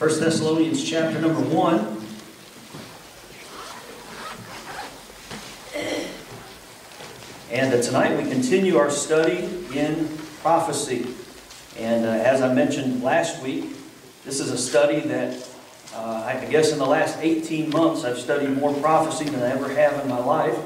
[0.00, 1.78] First Thessalonians chapter number 1.
[7.50, 10.08] And uh, tonight we continue our study in
[10.42, 11.06] prophecy.
[11.78, 13.74] And uh, as I mentioned last week,
[14.26, 15.48] this is a study that
[15.94, 19.68] uh, I guess in the last 18 months I've studied more prophecy than I ever
[19.70, 20.58] have in my life.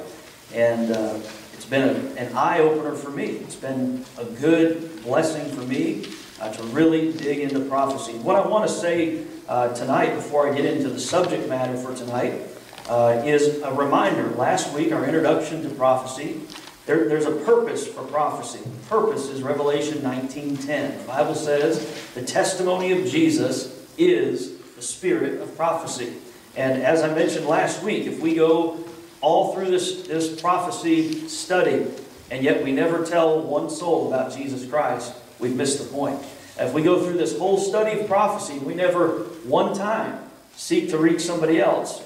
[0.52, 1.20] And uh,
[1.54, 3.24] it's been a, an eye opener for me.
[3.24, 6.06] It's been a good blessing for me
[6.40, 8.12] uh, to really dig into prophecy.
[8.18, 11.94] What I want to say uh, tonight, before I get into the subject matter for
[11.94, 12.42] tonight,
[12.88, 14.28] uh, is a reminder.
[14.30, 16.40] Last week, our introduction to prophecy,
[16.86, 18.58] there, there's a purpose for prophecy.
[18.58, 20.98] The purpose is Revelation 19.10.
[20.98, 26.14] The Bible says the testimony of Jesus is the spirit of prophecy.
[26.56, 28.78] And as I mentioned last week, if we go
[29.24, 31.86] all through this, this prophecy study,
[32.30, 36.22] and yet we never tell one soul about Jesus Christ, we've missed the point.
[36.58, 40.20] If we go through this whole study of prophecy, we never one time
[40.56, 42.02] seek to reach somebody else,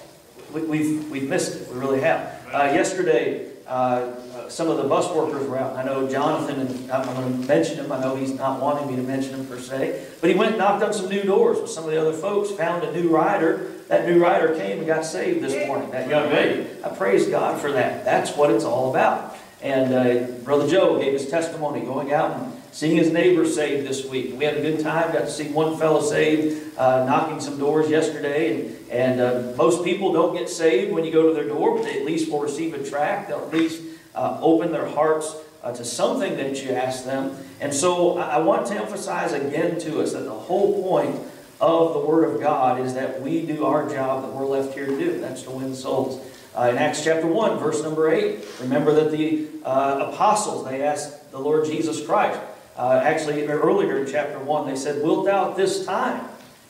[0.52, 1.68] we, have we've, we've missed it.
[1.72, 2.40] We really have.
[2.52, 5.76] Uh, yesterday, uh, some of the bus workers were out.
[5.76, 7.90] I know Jonathan, and I'm going to mention him.
[7.90, 10.06] I know he's not wanting me to mention him per se.
[10.20, 12.84] But he went knocked on some new doors with some of the other folks, found
[12.84, 13.72] a new rider.
[13.88, 16.68] That new rider came and got saved this morning, that young lady.
[16.84, 18.04] I praise God for that.
[18.04, 19.34] That's what it's all about.
[19.62, 24.04] And uh, Brother Joe gave his testimony going out and seeing his neighbors saved this
[24.04, 24.34] week.
[24.38, 25.12] We had a good time.
[25.12, 28.60] Got to see one fellow saved, uh, knocking some doors yesterday.
[28.60, 31.84] And, and uh, most people don't get saved when you go to their door, but
[31.84, 33.28] they at least will receive a tract.
[33.28, 33.82] They'll at least
[34.14, 37.36] uh, open their hearts uh, to something that you ask them.
[37.60, 41.18] And so I want to emphasize again to us that the whole point
[41.60, 44.86] of the Word of God is that we do our job that we're left here
[44.86, 45.20] to do.
[45.20, 46.24] That's to win souls.
[46.56, 51.30] Uh, in Acts chapter 1, verse number 8, remember that the uh, apostles, they asked
[51.30, 52.40] the Lord Jesus Christ,
[52.76, 56.26] uh, actually earlier in chapter 1, they said, Wilt thou at this time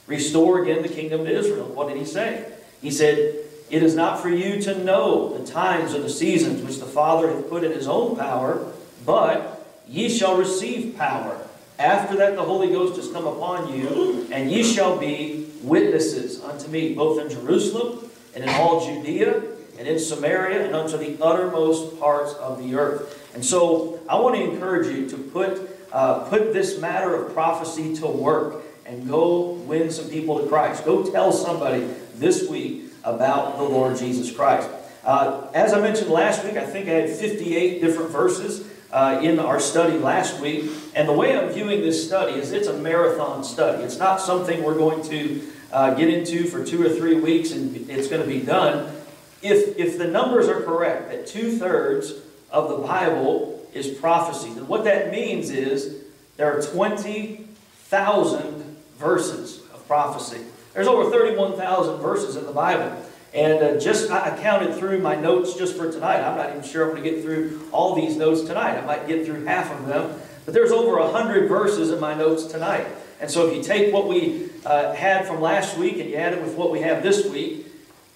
[0.06, 1.66] restore again the kingdom to Israel?
[1.66, 2.50] What did he say?
[2.81, 3.37] He said,
[3.70, 7.31] It is not for you to know the times or the seasons which the Father
[7.31, 8.72] hath put in his own power,
[9.05, 11.47] but ye shall receive power.
[11.78, 16.69] After that the Holy Ghost has come upon you, and ye shall be witnesses unto
[16.69, 19.43] me, both in Jerusalem and in all Judea
[19.78, 23.33] and in Samaria and unto the uttermost parts of the earth.
[23.34, 27.94] And so I want to encourage you to put, uh, put this matter of prophecy
[27.97, 30.84] to work and go win some people to Christ.
[30.84, 34.69] Go tell somebody this week about the Lord Jesus Christ.
[35.05, 39.38] Uh, as I mentioned last week, I think I had 58 different verses uh, in
[39.38, 40.71] our study last week.
[40.94, 43.82] And the way I'm viewing this study is it's a marathon study.
[43.82, 47.88] It's not something we're going to uh, get into for two or three weeks and
[47.91, 48.94] it's going to be done.
[49.43, 52.15] If, if the numbers are correct, that two-thirds
[52.50, 56.05] of the Bible is prophecy, then what that means is
[56.37, 60.41] there are 20,000 verses of prophecy.
[60.72, 63.05] There's over 31,000 verses in the Bible.
[63.34, 66.21] And uh, just I counted through my notes just for tonight.
[66.21, 68.78] I'm not even sure I'm going to get through all these notes tonight.
[68.78, 70.19] I might get through half of them.
[70.44, 72.87] But there's over 100 verses in my notes tonight.
[73.21, 76.33] And so if you take what we uh, had from last week and you add
[76.33, 77.67] it with what we have this week,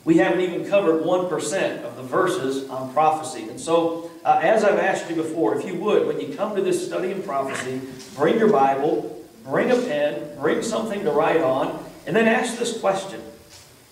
[0.04, 3.48] we haven't even covered 1% of the verses on prophecy.
[3.48, 6.62] And so, uh, as I've asked you before, if you would, when you come to
[6.62, 7.80] this study in prophecy,
[8.16, 12.80] bring your Bible, bring a pen, bring something to write on, and then ask this
[12.80, 13.20] question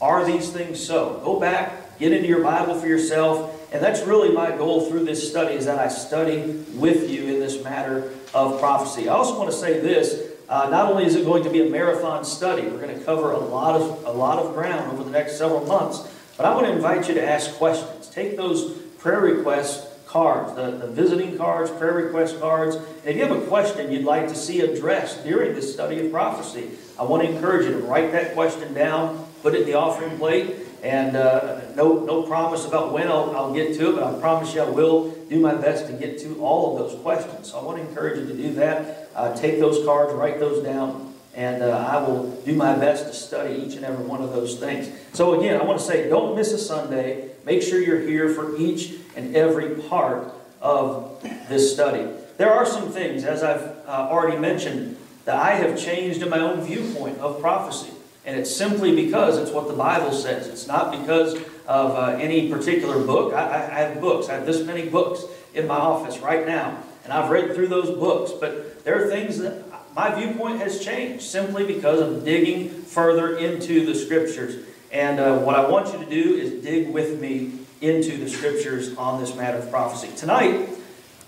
[0.01, 1.21] Are these things so?
[1.25, 3.57] Go back, get into your Bible for yourself.
[3.73, 7.39] And that's really my goal through this study is that I study with you in
[7.39, 9.09] this matter of prophecy.
[9.09, 11.71] I also want to say this uh, not only is it going to be a
[11.71, 15.11] marathon study, we're going to cover a lot of a lot of ground over the
[15.11, 16.13] next several months.
[16.37, 18.09] But I want to invite you to ask questions.
[18.09, 22.75] Take those prayer request cards, the, the visiting cards, prayer request cards.
[22.75, 26.11] And if you have a question you'd like to see addressed during this study of
[26.11, 29.75] prophecy, I want to encourage you to write that question down, put it in the
[29.75, 34.05] offering plate, and uh, no, no promise about when I'll, I'll get to it, but
[34.05, 37.51] I promise you I will do my best to get to all of those questions.
[37.51, 39.11] So I want to encourage you to do that.
[39.15, 43.13] Uh, take those cards, write those down, and uh, I will do my best to
[43.13, 44.91] study each and every one of those things.
[45.13, 47.31] So again, I want to say don't miss a Sunday.
[47.45, 52.07] Make sure you're here for each and every part of this study.
[52.37, 56.39] There are some things, as I've uh, already mentioned, that I have changed in my
[56.39, 57.93] own viewpoint of prophecy.
[58.25, 60.47] And it's simply because it's what the Bible says.
[60.47, 61.35] It's not because
[61.67, 63.33] of uh, any particular book.
[63.33, 64.29] I, I, have books.
[64.29, 65.25] I have this many books
[65.55, 66.83] in my office right now.
[67.05, 68.33] And I've read through those books.
[68.33, 69.65] But there are things that
[69.95, 74.67] my viewpoint has changed simply because of digging further into the Scriptures.
[74.93, 78.95] And uh, what I want you to do is dig with me into the Scriptures
[78.97, 80.11] on this matter of prophecy.
[80.17, 80.69] Tonight,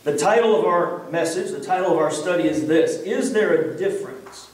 [0.04, 3.78] The title of our message, the title of our study is this Is there a
[3.78, 4.50] difference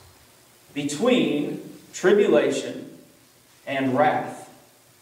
[0.74, 1.67] between
[1.98, 2.96] tribulation
[3.66, 4.48] and wrath?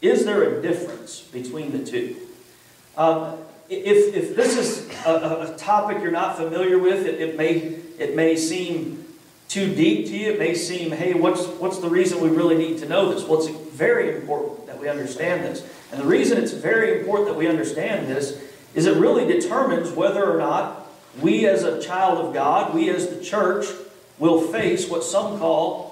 [0.00, 2.16] Is there a difference between the two?
[2.96, 3.36] Um,
[3.68, 8.16] if, if this is a, a, topic you're not familiar with, it, it, may, it
[8.16, 9.04] may seem
[9.48, 10.32] too deep to you.
[10.32, 13.24] It may seem, hey, what's, what's the reason we really need to know this?
[13.24, 15.68] Well, it's very important that we understand this.
[15.92, 18.42] And the reason it's very important that we understand this
[18.74, 20.90] is it really determines whether or not
[21.20, 23.66] we as a child of God, we as the church,
[24.18, 25.85] will face what some call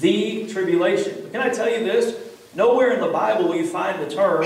[0.00, 1.14] the tribulation.
[1.22, 2.16] But can I tell you this?
[2.54, 4.44] Nowhere in the Bible will you find the term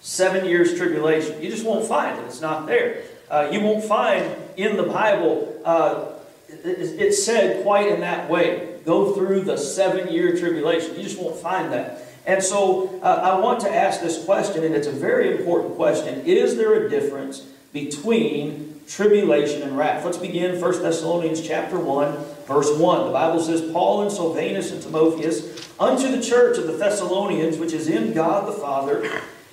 [0.00, 1.40] seven years tribulation.
[1.42, 2.24] You just won't find it.
[2.26, 3.02] It's not there.
[3.30, 6.06] Uh, you won't find in the Bible uh,
[6.48, 8.78] it, said quite in that way.
[8.84, 10.96] Go through the seven year tribulation.
[10.96, 12.02] You just won't find that.
[12.26, 16.20] And so uh, I want to ask this question, and it's a very important question.
[16.26, 17.40] Is there a difference
[17.72, 20.04] between tribulation and wrath?
[20.04, 22.12] Let's begin 1 Thessalonians chapter 1,
[22.46, 23.06] verse 1.
[23.06, 27.72] The Bible says, Paul and Silvanus and Timotheus, unto the church of the Thessalonians, which
[27.72, 29.02] is in God the Father,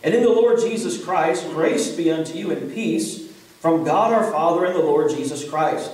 [0.03, 3.31] and in the Lord Jesus Christ, grace be unto you and peace
[3.61, 5.89] from God our Father and the Lord Jesus Christ.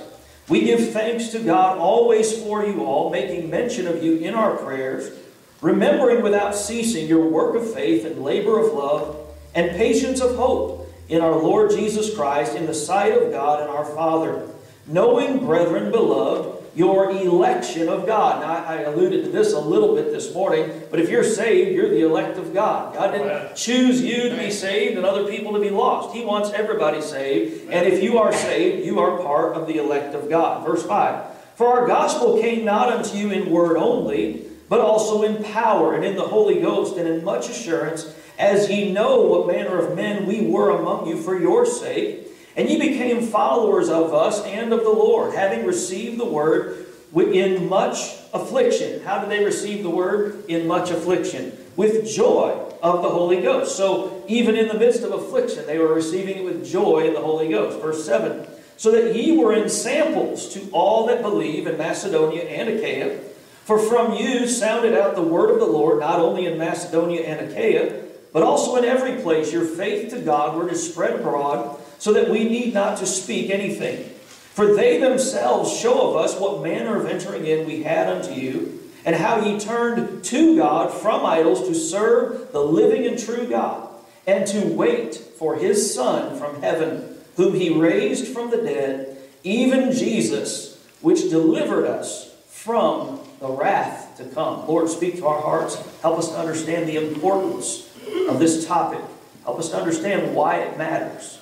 [0.48, 4.56] We give thanks to God always for you all, making mention of you in our
[4.56, 5.16] prayers,
[5.60, 9.16] remembering without ceasing your work of faith and labor of love
[9.54, 10.75] and patience of hope
[11.08, 14.48] in our Lord Jesus Christ in the sight of God and our Father.
[14.86, 18.42] Knowing, brethren, beloved, your election of God.
[18.42, 21.88] Now, I alluded to this a little bit this morning, but if you're saved, you're
[21.88, 22.94] the elect of God.
[22.94, 26.14] God didn't choose you to be saved and other people to be lost.
[26.14, 30.14] He wants everybody saved, and if you are saved, you are part of the elect
[30.14, 30.66] of God.
[30.66, 31.24] Verse 5
[31.54, 36.04] For our gospel came not unto you in word only, but also in power and
[36.04, 40.26] in the Holy Ghost and in much assurance, as ye know what manner of men
[40.26, 42.26] we were among you for your sake.
[42.56, 47.68] And ye became followers of us and of the Lord, having received the word in
[47.68, 49.02] much affliction.
[49.04, 50.44] How did they receive the word?
[50.48, 51.52] In much affliction.
[51.76, 53.76] With joy of the Holy Ghost.
[53.76, 57.20] So even in the midst of affliction, they were receiving it with joy in the
[57.20, 57.80] Holy Ghost.
[57.80, 58.46] Verse 7
[58.76, 63.20] So that ye were ensamples to all that believe in Macedonia and Achaia.
[63.64, 67.50] For from you sounded out the word of the Lord, not only in Macedonia and
[67.50, 72.12] Achaia, but also in every place your faith to God were to spread abroad so
[72.12, 74.10] that we need not to speak anything.
[74.56, 78.80] For they themselves show of us what manner of entering in we had unto you,
[79.04, 83.88] and how ye turned to God from idols to serve the living and true God,
[84.26, 89.92] and to wait for his Son from heaven, whom he raised from the dead, even
[89.92, 94.66] Jesus, which delivered us from the wrath to come.
[94.66, 95.76] Lord, speak to our hearts.
[96.00, 97.85] Help us to understand the importance
[98.28, 99.00] of this topic.
[99.44, 101.40] Help us to understand why it matters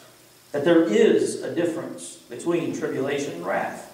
[0.55, 3.91] that there is a difference between tribulation and wrath.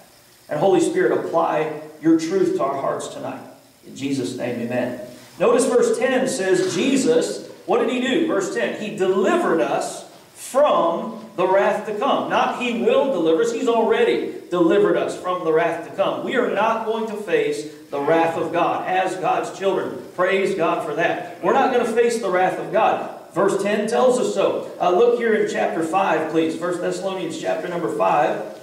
[0.47, 3.41] And Holy Spirit, apply your truth to our hearts tonight.
[3.87, 5.01] In Jesus' name, amen.
[5.39, 8.27] Notice verse 10 says, Jesus, what did he do?
[8.27, 12.29] Verse 10, he delivered us from the wrath to come.
[12.29, 16.23] Not he will deliver us, he's already delivered us from the wrath to come.
[16.23, 20.01] We are not going to face the wrath of God as God's children.
[20.15, 21.43] Praise God for that.
[21.43, 23.19] We're not going to face the wrath of God.
[23.33, 24.71] Verse 10 tells us so.
[24.79, 26.59] Uh, look here in chapter 5, please.
[26.59, 28.59] 1 Thessalonians chapter number 5.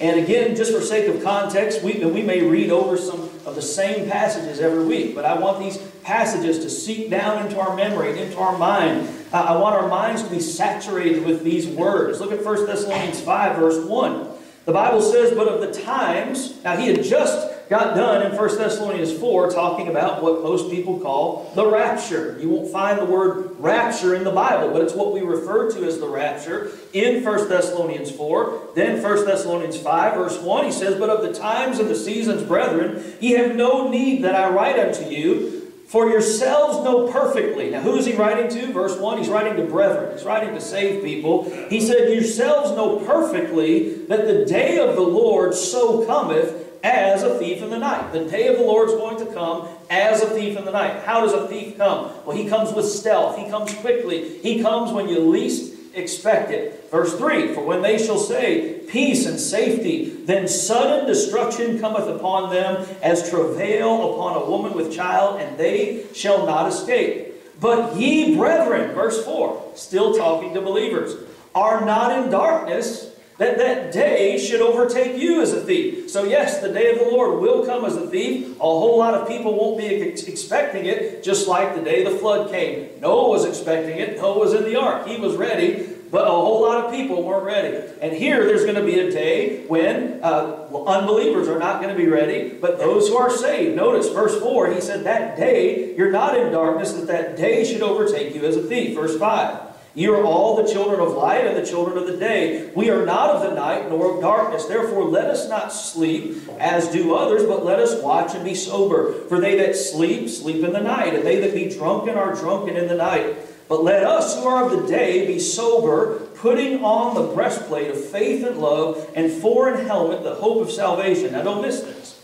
[0.00, 3.62] And again, just for sake of context, we, we may read over some of the
[3.62, 8.10] same passages every week, but I want these passages to seep down into our memory
[8.10, 9.08] and into our mind.
[9.32, 12.20] Uh, I want our minds to be saturated with these words.
[12.20, 14.28] Look at 1 Thessalonians 5, verse 1.
[14.64, 18.58] The Bible says, But of the times, now he had just got done in 1
[18.58, 22.36] Thessalonians 4 talking about what most people call the rapture.
[22.40, 25.84] You won't find the word rapture in the Bible, but it's what we refer to
[25.84, 28.70] as the rapture in 1 Thessalonians 4.
[28.74, 32.42] Then 1 Thessalonians 5, verse 1, he says, But of the times and the seasons,
[32.42, 37.70] brethren, ye have no need that I write unto you, for yourselves know perfectly.
[37.70, 38.72] Now, who is he writing to?
[38.72, 40.16] Verse 1, he's writing to brethren.
[40.16, 41.44] He's writing to save people.
[41.68, 47.38] He said, Yourselves know perfectly that the day of the Lord so cometh as a
[47.38, 48.12] thief in the night.
[48.12, 51.02] The day of the Lord is going to come as a thief in the night.
[51.04, 52.12] How does a thief come?
[52.24, 53.38] Well, he comes with stealth.
[53.38, 54.38] He comes quickly.
[54.38, 56.90] He comes when you least expect it.
[56.90, 62.52] Verse 3 For when they shall say, Peace and safety, then sudden destruction cometh upon
[62.52, 67.32] them as travail upon a woman with child, and they shall not escape.
[67.60, 71.16] But ye, brethren, verse 4, still talking to believers,
[71.54, 76.08] are not in darkness that that day should overtake you as a thief.
[76.08, 78.56] So, yes, the day of the Lord will come as a thief.
[78.56, 82.50] A whole lot of people won't be expecting it, just like the day the flood
[82.50, 83.00] came.
[83.00, 84.16] Noah was expecting it.
[84.18, 85.08] Noah was in the ark.
[85.08, 85.90] He was ready.
[86.12, 87.76] but a whole lot of people weren't ready.
[88.00, 92.00] And here, there's going to be a day when uh, unbelievers are not going to
[92.00, 93.74] be ready, but those who are saved.
[93.74, 97.82] Notice verse 4, he said, That day, you're not in darkness, that that day should
[97.82, 98.94] overtake you as a thief.
[98.94, 99.73] Verse 5.
[99.96, 102.72] You are all the children of light and the children of the day.
[102.74, 104.64] We are not of the night nor of darkness.
[104.64, 109.12] Therefore, let us not sleep as do others, but let us watch and be sober.
[109.28, 112.76] For they that sleep, sleep in the night, and they that be drunken are drunken
[112.76, 113.36] in the night.
[113.68, 118.04] But let us who are of the day be sober, putting on the breastplate of
[118.04, 121.32] faith and love, and for an helmet the hope of salvation.
[121.32, 122.20] Now, don't miss this.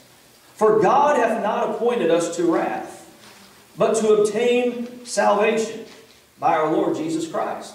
[0.54, 3.08] For God hath not appointed us to wrath,
[3.78, 5.86] but to obtain salvation
[6.40, 7.74] by our Lord Jesus Christ,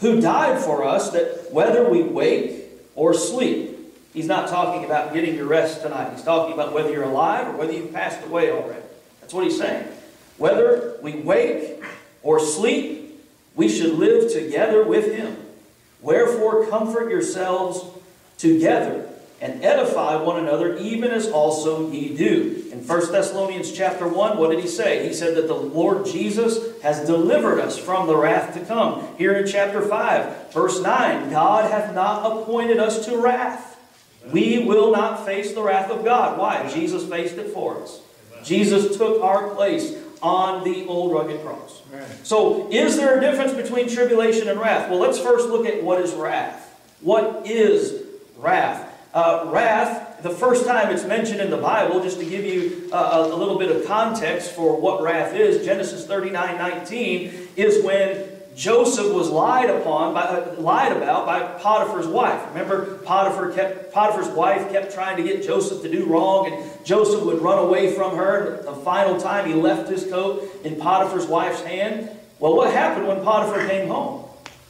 [0.00, 3.76] who died for us that whether we wake or sleep,
[4.14, 6.12] he's not talking about getting your rest tonight.
[6.12, 8.82] He's talking about whether you're alive or whether you've passed away already.
[9.20, 9.88] That's what he's saying.
[10.38, 11.82] Whether we wake
[12.22, 13.20] or sleep,
[13.56, 15.36] we should live together with him.
[16.00, 17.84] Wherefore, comfort yourselves
[18.38, 19.08] together
[19.44, 22.64] and edify one another, even as also ye do.
[22.72, 25.06] In 1 Thessalonians chapter 1, what did he say?
[25.06, 29.06] He said that the Lord Jesus has delivered us from the wrath to come.
[29.18, 33.78] Here in chapter 5, verse 9, God hath not appointed us to wrath.
[34.32, 36.38] We will not face the wrath of God.
[36.38, 36.66] Why?
[36.72, 38.00] Jesus faced it for us.
[38.42, 41.82] Jesus took our place on the old rugged cross.
[42.22, 44.88] So, is there a difference between tribulation and wrath?
[44.88, 46.82] Well, let's first look at what is wrath.
[47.02, 48.04] What is
[48.38, 48.92] wrath?
[49.14, 53.30] Uh, wrath, the first time it's mentioned in the Bible, just to give you uh,
[53.32, 59.12] a little bit of context for what wrath is, Genesis 39 19, is when Joseph
[59.12, 62.44] was lied upon, by, uh, lied about by Potiphar's wife.
[62.48, 67.22] Remember, Potiphar kept, Potiphar's wife kept trying to get Joseph to do wrong, and Joseph
[67.22, 68.62] would run away from her.
[68.64, 72.10] The final time he left his coat in Potiphar's wife's hand.
[72.40, 74.22] Well, what happened when Potiphar came home?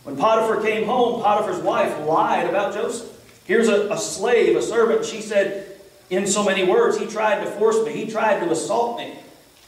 [0.03, 3.14] When Potiphar came home, Potiphar's wife lied about Joseph.
[3.45, 5.05] Here's a, a slave, a servant.
[5.05, 5.69] She said,
[6.11, 7.93] in so many words, he tried to force me.
[7.93, 9.15] He tried to assault me.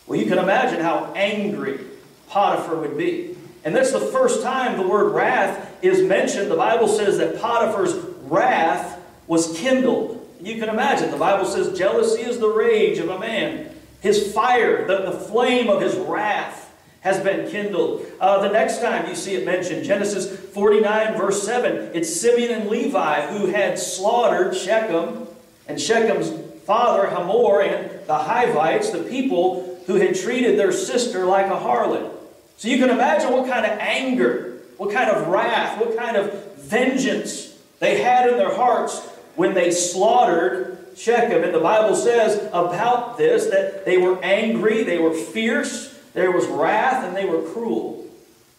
[0.07, 1.81] Well, you can imagine how angry
[2.29, 3.37] Potiphar would be.
[3.65, 6.51] And that's the first time the word wrath is mentioned.
[6.51, 10.25] The Bible says that Potiphar's wrath was kindled.
[10.41, 11.11] You can imagine.
[11.11, 13.75] The Bible says jealousy is the rage of a man.
[14.01, 16.66] His fire, the, the flame of his wrath
[17.07, 18.05] has been kindled.
[18.19, 22.69] Uh, the next time you see it mentioned, Genesis 49, verse 7, it's Simeon and
[22.69, 25.29] Levi who had slaughtered Shechem
[25.69, 26.33] and Shechem's
[26.65, 32.13] father, Hamor, and the Hivites, the people who had treated their sister like a harlot.
[32.57, 36.57] So you can imagine what kind of anger, what kind of wrath, what kind of
[36.57, 41.45] vengeance they had in their hearts when they slaughtered Shechem.
[41.45, 46.47] And the Bible says about this that they were angry, they were fierce, there was
[46.47, 48.03] wrath and they were cruel.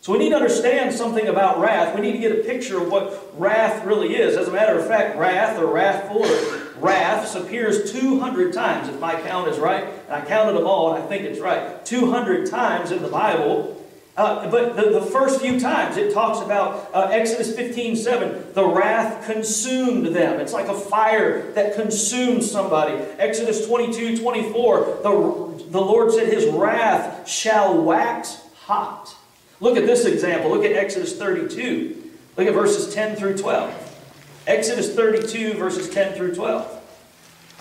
[0.01, 1.95] So we need to understand something about wrath.
[1.95, 4.37] We need to get a picture of what wrath really is.
[4.37, 9.47] As a matter of fact, wrath or wrathful or appears 200 times, if my count
[9.47, 9.83] is right.
[9.83, 11.83] And I counted them all, and I think it's right.
[11.83, 13.73] 200 times in the Bible.
[14.17, 18.65] Uh, but the, the, first few times it talks about uh, Exodus 15 7, the
[18.65, 20.39] wrath consumed them.
[20.39, 22.95] It's like a fire that consumes somebody.
[23.19, 29.15] Exodus 22 24, the the Lord said his wrath shall wax hot.
[29.59, 30.50] Look at this example.
[30.50, 32.12] Look at Exodus 32.
[32.38, 33.83] Look at verses 10 through 12.
[34.47, 36.74] Exodus 32, verses 10 through 12.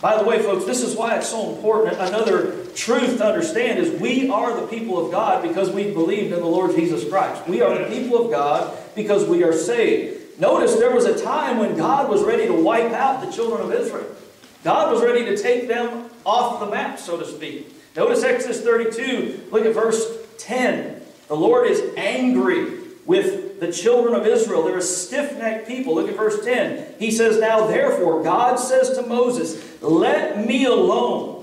[0.00, 1.96] By the way, folks, this is why it's so important.
[1.96, 6.40] Another truth to understand is we are the people of God because we believed in
[6.40, 7.46] the Lord Jesus Christ.
[7.48, 10.38] We are the people of God because we are saved.
[10.38, 13.72] Notice there was a time when God was ready to wipe out the children of
[13.72, 14.06] Israel.
[14.62, 17.72] God was ready to take them off the map, so to speak.
[17.96, 20.04] Notice Exodus 32, look at verse
[20.38, 21.00] 10.
[21.28, 24.64] The Lord is angry with the children of Israel.
[24.64, 25.94] They're a stiff necked people.
[25.94, 26.96] Look at verse 10.
[26.98, 31.35] He says, Now therefore, God says to Moses, Let me alone,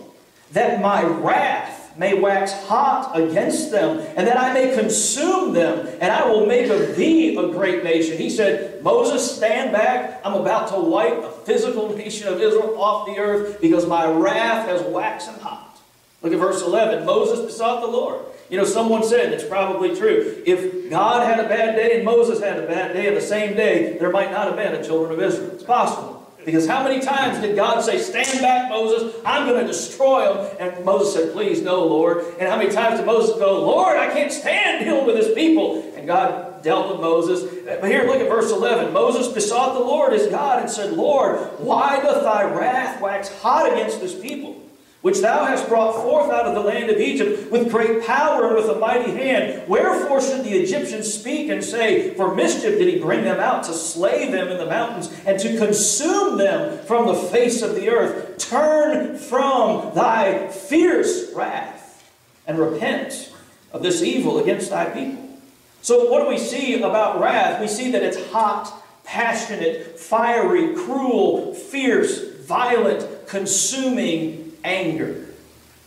[0.53, 6.11] that my wrath may wax hot against them, and that I may consume them, and
[6.11, 8.17] I will make of thee a great nation.
[8.17, 10.21] He said, Moses, stand back.
[10.23, 14.67] I'm about to wipe the physical nation of Israel off the earth because my wrath
[14.67, 15.79] has waxed hot.
[16.23, 17.05] Look at verse 11.
[17.05, 18.21] Moses besought the Lord.
[18.49, 22.39] You know, someone said, it's probably true, if God had a bad day and Moses
[22.39, 25.11] had a bad day on the same day, there might not have been a children
[25.11, 25.51] of Israel.
[25.51, 26.22] It's possible.
[26.45, 30.55] Because how many times did God say, Stand back, Moses, I'm going to destroy them?
[30.59, 32.25] And Moses said, Please, no, Lord.
[32.39, 35.93] And how many times did Moses go, Lord, I can't stand dealing with this people?
[35.95, 37.43] And God dealt with Moses.
[37.65, 38.93] But here, look at verse 11.
[38.93, 43.71] Moses besought the Lord his God and said, Lord, why doth thy wrath wax hot
[43.71, 44.62] against this people?
[45.03, 48.55] Which thou hast brought forth out of the land of Egypt with great power and
[48.55, 49.67] with a mighty hand.
[49.67, 53.73] Wherefore should the Egyptians speak and say, For mischief did he bring them out to
[53.73, 58.37] slay them in the mountains and to consume them from the face of the earth?
[58.37, 62.09] Turn from thy fierce wrath
[62.47, 63.33] and repent
[63.73, 65.37] of this evil against thy people.
[65.81, 67.59] So, what do we see about wrath?
[67.59, 68.71] We see that it's hot,
[69.03, 75.27] passionate, fiery, cruel, fierce, violent, consuming, anger.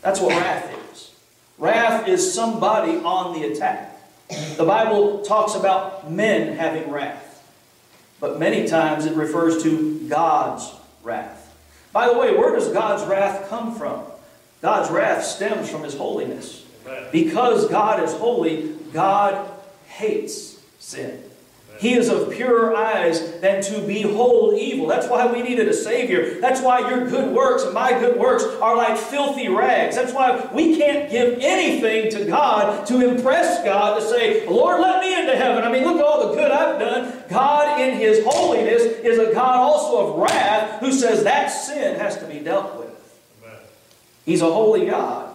[0.02, 1.12] That's what wrath is.
[1.58, 3.92] Wrath is somebody on the attack.
[4.56, 7.44] The Bible talks about men having wrath,
[8.20, 11.54] but many times it refers to God's wrath.
[11.92, 14.02] By the way, where does God's wrath come from?
[14.60, 16.64] God's wrath stems from His holiness.
[17.10, 19.50] Because God is holy, God
[19.86, 21.22] hates sin.
[21.78, 24.86] He is of purer eyes than to behold evil.
[24.86, 26.40] That's why we needed a Savior.
[26.40, 29.96] That's why your good works and my good works are like filthy rags.
[29.96, 35.00] That's why we can't give anything to God to impress God to say, Lord, let
[35.00, 35.64] me into heaven.
[35.64, 37.24] I mean, look at all the good I've done.
[37.28, 42.18] God, in His holiness, is a God also of wrath who says that sin has
[42.18, 42.86] to be dealt with.
[44.24, 45.34] He's a holy God.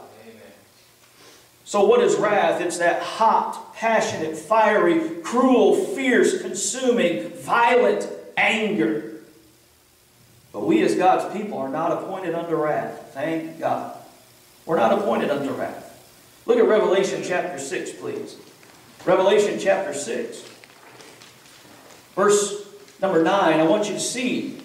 [1.63, 2.59] So, what is wrath?
[2.59, 8.07] It's that hot, passionate, fiery, cruel, fierce, consuming, violent
[8.37, 9.11] anger.
[10.53, 13.09] But we, as God's people, are not appointed unto wrath.
[13.15, 13.97] Thank God.
[14.67, 15.87] We're not appointed unto wrath.
[16.45, 18.37] Look at Revelation chapter 6, please.
[19.03, 20.47] Revelation chapter 6.
[22.15, 22.63] Verse
[23.01, 23.59] number 9.
[23.59, 24.60] I want you to see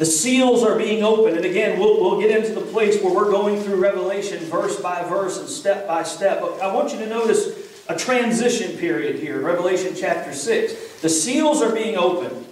[0.00, 1.36] the seals are being opened.
[1.36, 5.04] And again, we'll, we'll get into the place where we're going through Revelation verse by
[5.04, 6.40] verse and step by step.
[6.40, 11.02] But I want you to notice a transition period here, Revelation chapter 6.
[11.02, 12.46] The seals are being opened.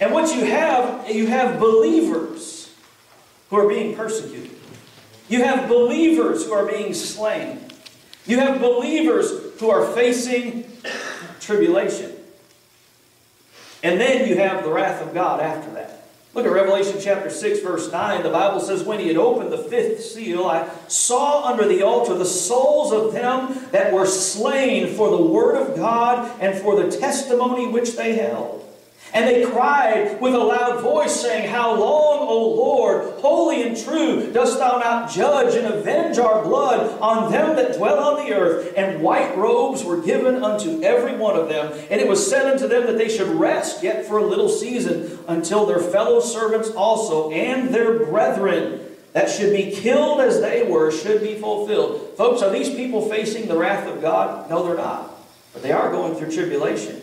[0.00, 2.74] And what you have, you have believers
[3.50, 4.56] who are being persecuted.
[5.28, 7.60] You have believers who are being slain.
[8.24, 10.64] You have believers who are facing
[11.40, 12.10] tribulation.
[13.82, 15.99] And then you have the wrath of God after that.
[16.32, 18.22] Look at Revelation chapter 6, verse 9.
[18.22, 22.14] The Bible says, When he had opened the fifth seal, I saw under the altar
[22.14, 26.96] the souls of them that were slain for the word of God and for the
[26.96, 28.59] testimony which they held.
[29.12, 34.32] And they cried with a loud voice, saying, How long, O Lord, holy and true,
[34.32, 38.72] dost thou not judge and avenge our blood on them that dwell on the earth?
[38.76, 41.72] And white robes were given unto every one of them.
[41.90, 45.18] And it was said unto them that they should rest yet for a little season
[45.26, 48.80] until their fellow servants also and their brethren
[49.12, 52.16] that should be killed as they were should be fulfilled.
[52.16, 54.48] Folks, are these people facing the wrath of God?
[54.48, 55.10] No, they're not.
[55.52, 57.00] But they are going through tribulation.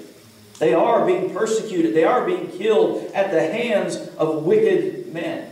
[0.59, 1.93] They are being persecuted.
[1.93, 5.51] They are being killed at the hands of wicked men.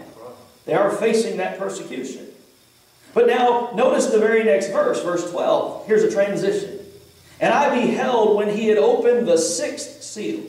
[0.65, 2.27] They are facing that persecution.
[3.13, 5.85] But now, notice the very next verse, verse 12.
[5.87, 6.79] Here's a transition.
[7.39, 10.43] And I beheld when he had opened the sixth seal.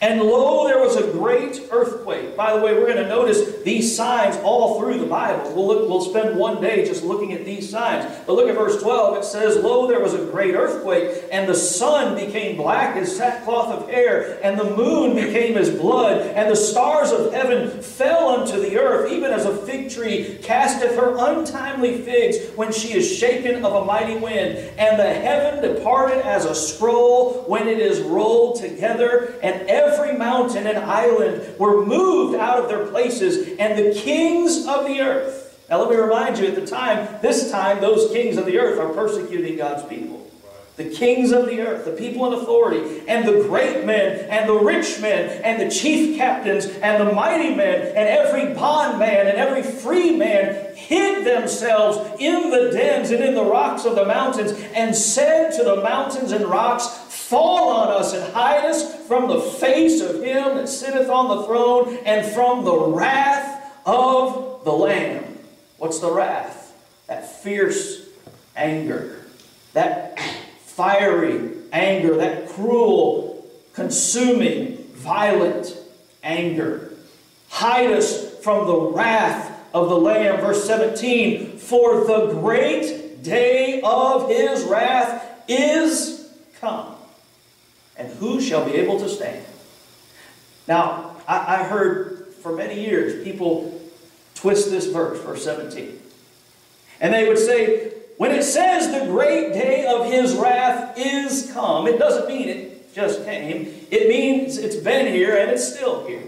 [0.00, 2.36] And lo, there was a great earthquake.
[2.36, 5.54] By the way, we're going to notice these signs all through the Bible.
[5.54, 8.04] We'll, look, we'll spend one day just looking at these signs.
[8.26, 9.18] But look at verse 12.
[9.18, 13.68] It says, Lo, there was a great earthquake, and the sun became black as sackcloth
[13.68, 18.60] of hair, and the moon became as blood, and the stars of heaven fell unto
[18.60, 23.64] the earth, even as a fig tree casteth her untimely figs when she is shaken
[23.64, 24.58] of a mighty wind.
[24.78, 30.16] And the heaven departed as a scroll when it is rolled together, and every every
[30.16, 35.42] mountain and island were moved out of their places, and the kings of the earth.
[35.70, 38.78] Now, let me remind you at the time, this time, those kings of the earth
[38.78, 40.20] are persecuting God's people.
[40.76, 44.54] The kings of the earth, the people in authority, and the great men, and the
[44.58, 49.62] rich men, and the chief captains, and the mighty men, and every bondman, and every
[49.62, 54.96] free man hid themselves in the dens and in the rocks of the mountains, and
[54.96, 56.86] said to the mountains and rocks,
[57.34, 61.42] Fall on us and hide us from the face of him that sitteth on the
[61.42, 65.36] throne and from the wrath of the Lamb.
[65.78, 66.72] What's the wrath?
[67.08, 68.06] That fierce
[68.54, 69.24] anger.
[69.72, 70.16] That
[70.60, 72.18] fiery anger.
[72.18, 75.76] That cruel, consuming, violent
[76.22, 76.92] anger.
[77.48, 80.40] Hide us from the wrath of the Lamb.
[80.40, 86.93] Verse 17 For the great day of his wrath is come
[87.96, 89.44] and who shall be able to stand?
[90.66, 93.80] Now, I, I heard for many years people
[94.34, 96.00] twist this verse, verse 17.
[97.00, 101.86] And they would say, when it says the great day of his wrath is come,
[101.86, 103.74] it doesn't mean it just came.
[103.90, 106.22] It means it's been here and it's still here.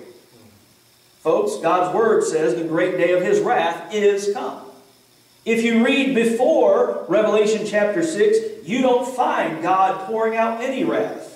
[1.21, 4.63] Folks, God's Word says the great day of His wrath is come.
[5.45, 11.36] If you read before Revelation chapter 6, you don't find God pouring out any wrath.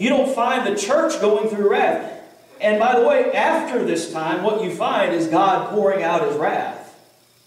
[0.00, 2.10] You don't find the church going through wrath.
[2.58, 6.36] And by the way, after this time, what you find is God pouring out His
[6.36, 6.78] wrath.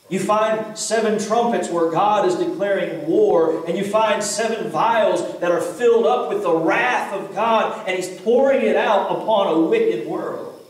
[0.07, 5.51] You find seven trumpets where God is declaring war, and you find seven vials that
[5.51, 9.59] are filled up with the wrath of God, and He's pouring it out upon a
[9.59, 10.63] wicked world.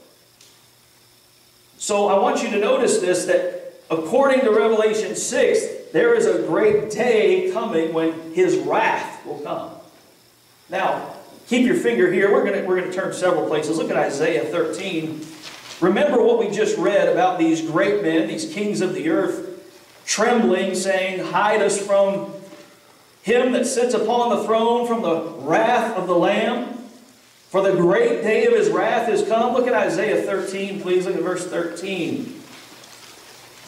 [1.78, 6.48] So I want you to notice this that according to Revelation 6, there is a
[6.48, 9.72] great day coming when His wrath will come.
[10.70, 11.18] Now,
[11.48, 12.32] keep your finger here.
[12.32, 13.78] We're going we're to turn several places.
[13.78, 15.26] Look at Isaiah 13.
[15.82, 20.76] Remember what we just read about these great men, these kings of the earth, trembling,
[20.76, 22.32] saying, Hide us from
[23.22, 26.70] him that sits upon the throne, from the wrath of the Lamb.
[27.50, 29.54] For the great day of his wrath is come.
[29.54, 31.06] Look at Isaiah 13, please.
[31.06, 32.42] Look at verse 13.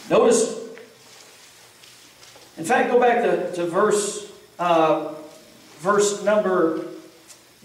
[0.09, 0.59] Notice,
[2.57, 5.13] in fact, go back to, to verse, uh,
[5.79, 6.94] verse number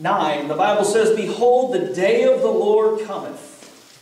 [0.00, 0.48] 9.
[0.48, 3.48] The Bible says, Behold, the day of the Lord cometh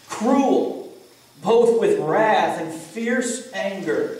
[0.09, 0.97] cruel,
[1.43, 4.19] both with wrath and fierce anger,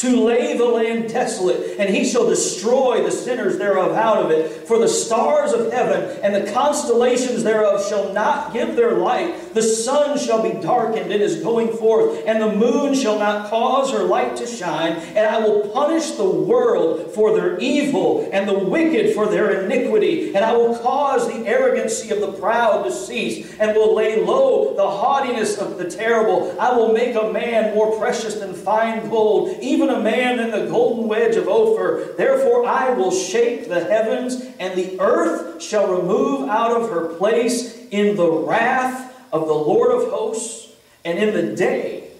[0.00, 4.66] to lay the land desolate, and he shall destroy the sinners thereof out of it.
[4.66, 9.52] For the stars of heaven and the constellations thereof shall not give their light.
[9.52, 13.92] The sun shall be darkened in his going forth, and the moon shall not cause
[13.92, 14.92] her light to shine.
[14.92, 20.34] And I will punish the world for their evil, and the wicked for their iniquity.
[20.34, 24.74] And I will cause the arrogancy of the proud to cease, and will lay low
[24.76, 26.56] the haughtiness of the terrible.
[26.58, 30.70] I will make a man more precious than fine gold, even a man in the
[30.70, 32.14] golden wedge of Ophir.
[32.16, 37.86] Therefore I will shake the heavens, and the earth shall remove out of her place
[37.90, 40.72] in the wrath of the Lord of hosts,
[41.04, 42.10] and in the day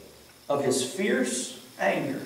[0.48, 2.20] of his fierce anger.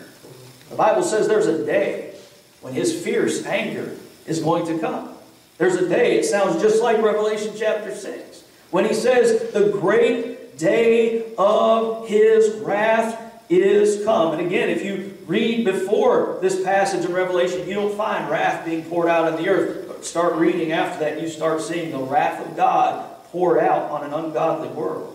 [0.70, 2.14] The Bible says there's a day
[2.60, 5.10] when his fierce anger is going to come.
[5.58, 10.56] There's a day, it sounds just like Revelation chapter 6, when he says, The great
[10.58, 14.32] day of his wrath is come.
[14.32, 18.84] And again, if you read before this passage in Revelation, you don't find wrath being
[18.84, 20.04] poured out on the earth.
[20.04, 24.12] Start reading after that, you start seeing the wrath of God poured out on an
[24.12, 25.10] ungodly world.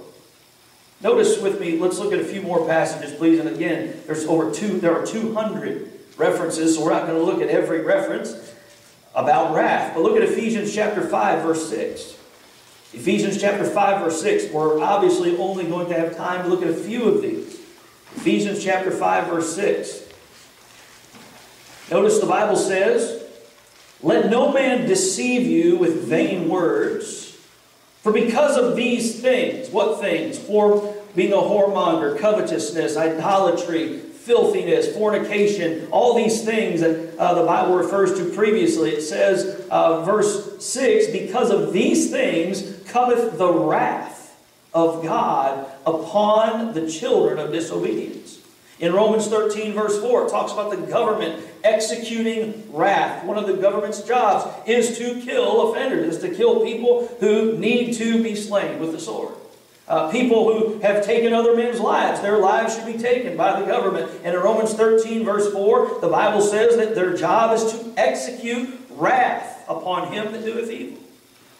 [1.01, 3.39] Notice with me, let's look at a few more passages, please.
[3.39, 7.41] And again, there's over two, there are 200 references, so we're not going to look
[7.41, 8.53] at every reference
[9.15, 9.93] about wrath.
[9.93, 12.17] But look at Ephesians chapter 5, verse 6.
[12.91, 14.51] Ephesians chapter 5, verse 6.
[14.51, 17.58] We're obviously only going to have time to look at a few of these.
[18.19, 20.03] Ephesians chapter 5, verse 6.
[21.89, 23.23] Notice the Bible says,
[24.03, 27.37] Let no man deceive you with vain words,
[28.03, 30.37] for because of these things, what things?
[30.37, 37.75] For being a whoremonger, covetousness, idolatry, filthiness, fornication, all these things that uh, the Bible
[37.75, 38.89] refers to previously.
[38.89, 44.18] It says, uh, verse 6, because of these things cometh the wrath
[44.73, 48.39] of God upon the children of disobedience.
[48.79, 53.25] In Romans 13, verse 4, it talks about the government executing wrath.
[53.25, 57.93] One of the government's jobs is to kill offenders, is to kill people who need
[57.95, 59.33] to be slain with the sword.
[59.89, 63.65] Uh, people who have taken other men's lives, their lives should be taken by the
[63.65, 64.09] government.
[64.23, 68.79] And in Romans 13, verse 4, the Bible says that their job is to execute
[68.91, 70.99] wrath upon him that doeth evil.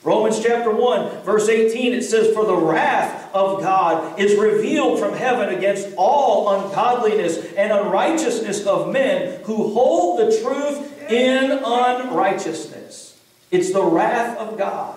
[0.01, 5.13] Romans chapter 1, verse 18, it says, For the wrath of God is revealed from
[5.13, 13.19] heaven against all ungodliness and unrighteousness of men who hold the truth in unrighteousness.
[13.51, 14.95] It's the wrath of God.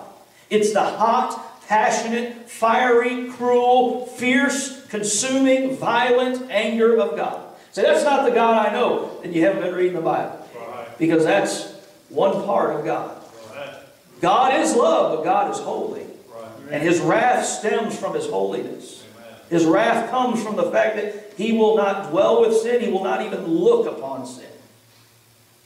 [0.49, 7.43] It's the hot, passionate, fiery, cruel, fierce, consuming, violent anger of God.
[7.73, 10.47] Say, that's not the God I know, then you haven't been reading the Bible.
[10.97, 11.73] Because that's
[12.09, 13.12] one part of God.
[14.23, 16.05] God is love, but God is holy.
[16.71, 19.03] And his wrath stems from his holiness.
[19.49, 23.03] His wrath comes from the fact that he will not dwell with sin, he will
[23.03, 24.45] not even look upon sin.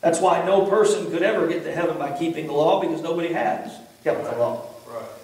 [0.01, 3.31] That's why no person could ever get to heaven by keeping the law because nobody
[3.31, 3.71] has
[4.03, 4.65] kept the law.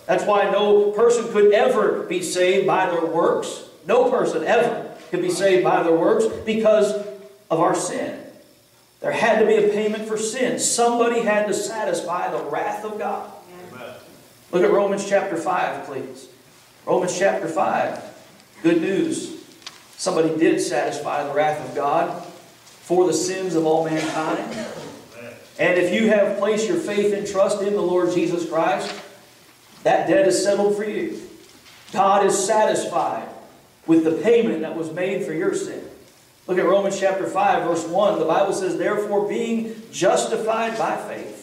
[0.05, 3.67] That's why no person could ever be saved by their works.
[3.87, 6.93] No person ever could be saved by their works because
[7.49, 8.22] of our sin.
[9.03, 10.57] There had to be a payment for sin.
[10.57, 13.29] Somebody had to satisfy the wrath of God.
[13.73, 13.95] Amen.
[14.53, 16.29] Look at Romans chapter 5, please.
[16.85, 18.01] Romans chapter 5.
[18.63, 19.43] Good news.
[19.97, 24.57] Somebody did satisfy the wrath of God for the sins of all mankind.
[25.59, 28.89] And if you have placed your faith and trust in the Lord Jesus Christ,
[29.83, 31.21] that debt is settled for you.
[31.91, 33.27] God is satisfied
[33.85, 35.83] with the payment that was made for your sin.
[36.47, 38.19] Look at Romans chapter 5, verse 1.
[38.19, 41.39] The Bible says, Therefore, being justified by faith,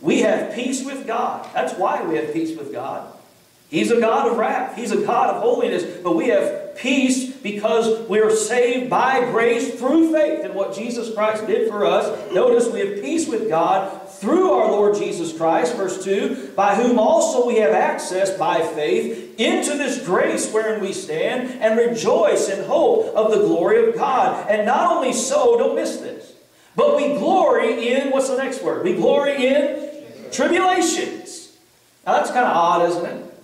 [0.00, 1.48] we have peace with God.
[1.52, 3.12] That's why we have peace with God.
[3.68, 4.76] He's a God of wrath.
[4.76, 5.84] He's a God of holiness.
[6.02, 11.12] But we have peace because we are saved by grace through faith in what Jesus
[11.12, 12.32] Christ did for us.
[12.32, 16.98] Notice we have peace with God through our Lord Jesus Christ, verse 2, by whom
[16.98, 22.64] also we have access by faith into this grace wherein we stand and rejoice in
[22.64, 24.48] hope of the glory of God.
[24.50, 26.32] And not only so, don't miss this,
[26.74, 28.84] but we glory in, what's the next word?
[28.84, 31.56] We glory in tribulations.
[32.04, 33.34] Now that's kind of odd, isn't it?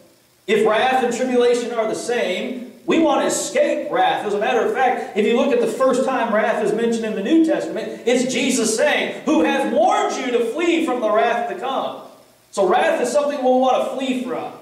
[0.46, 4.26] If wrath and tribulation are the same, we want to escape wrath.
[4.26, 7.04] As a matter of fact, if you look at the first time wrath is mentioned
[7.04, 11.10] in the New Testament, it's Jesus saying, Who hath warned you to flee from the
[11.10, 12.02] wrath to come.
[12.50, 14.52] So wrath is something we'll want to flee from.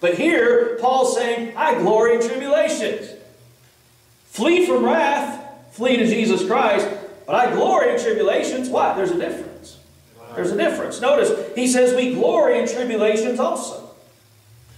[0.00, 3.10] But here, Paul's saying, I glory in tribulations.
[4.24, 6.88] Flee from wrath, flee to Jesus Christ,
[7.26, 8.68] but I glory in tribulations.
[8.68, 8.94] Why?
[8.94, 9.78] There's a difference.
[10.34, 11.00] There's a difference.
[11.00, 13.85] Notice, he says we glory in tribulations also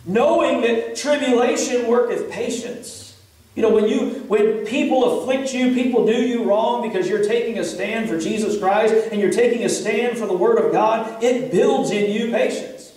[0.08, 3.16] knowing that tribulation worketh patience.
[3.54, 7.58] You know, when you when people afflict you, people do you wrong because you're taking
[7.58, 11.22] a stand for Jesus Christ and you're taking a stand for the Word of God,
[11.22, 12.92] it builds in you patience.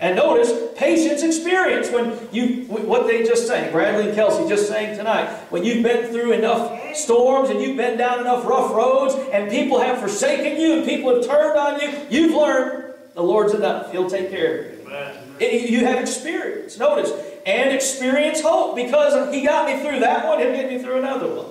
[0.00, 4.96] And notice, patience experience when you, what they just sang, Bradley and Kelsey just sang
[4.96, 9.48] tonight, when you've been through enough storms and you've been down enough rough roads and
[9.48, 13.92] people have forsaken you and people have turned on you, you've learned the Lord's enough.
[13.92, 15.21] He'll take care of you.
[15.42, 16.78] You have experience.
[16.78, 17.12] Notice,
[17.44, 21.34] and experience hope because he got me through that one, he'll get me through another
[21.34, 21.46] one.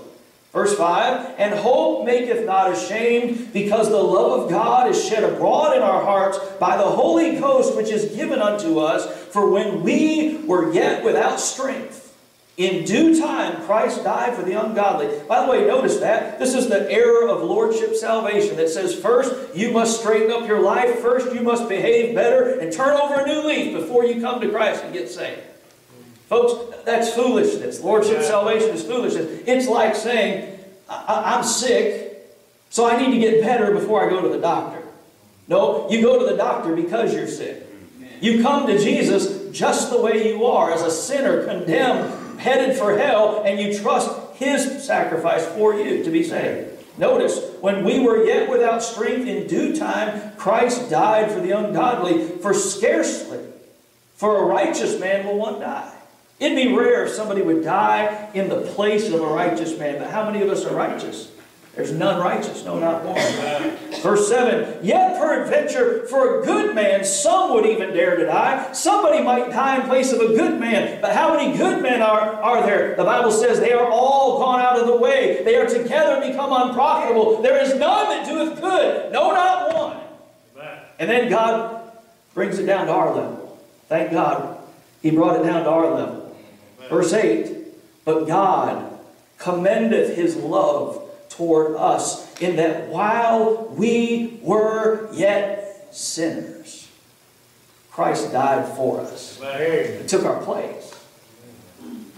[0.53, 5.75] Verse 5 And hope maketh not ashamed, because the love of God is shed abroad
[5.75, 9.09] in our hearts by the Holy Ghost which is given unto us.
[9.27, 12.00] For when we were yet without strength,
[12.61, 15.07] in due time, Christ died for the ungodly.
[15.27, 16.37] By the way, notice that.
[16.37, 20.61] This is the era of lordship salvation that says first you must straighten up your
[20.61, 24.41] life, first you must behave better, and turn over a new leaf before you come
[24.41, 25.41] to Christ and get saved.
[26.27, 27.81] Folks, that's foolishness.
[27.81, 29.43] Lordship salvation is foolishness.
[29.45, 32.27] It's like saying, I'm sick,
[32.69, 34.81] so I need to get better before I go to the doctor.
[35.47, 37.67] No, you go to the doctor because you're sick.
[38.21, 42.97] You come to Jesus just the way you are, as a sinner, condemned, headed for
[42.97, 46.69] hell, and you trust His sacrifice for you to be saved.
[46.97, 52.27] Notice, when we were yet without strength, in due time, Christ died for the ungodly,
[52.39, 53.39] for scarcely
[54.15, 55.93] for a righteous man will one die.
[56.39, 60.09] It'd be rare if somebody would die in the place of a righteous man, but
[60.09, 61.31] how many of us are righteous?
[61.75, 64.01] There's none righteous, no, not one.
[64.01, 68.73] Verse 7 Yet peradventure, for a good man, some would even dare to die.
[68.73, 70.99] Somebody might die in place of a good man.
[71.01, 72.95] But how many good men are, are there?
[72.97, 75.43] The Bible says they are all gone out of the way.
[75.45, 77.41] They are together become unprofitable.
[77.41, 79.97] There is none that doeth good, no, not one.
[80.99, 81.81] And then God
[82.33, 83.59] brings it down to our level.
[83.87, 84.57] Thank God.
[85.01, 86.35] He brought it down to our level.
[86.89, 87.57] Verse 8
[88.03, 88.99] But God
[89.37, 91.00] commendeth his love
[91.31, 96.89] toward us in that while we were yet sinners,
[97.91, 99.39] Christ died for us.
[100.01, 100.93] He took our place.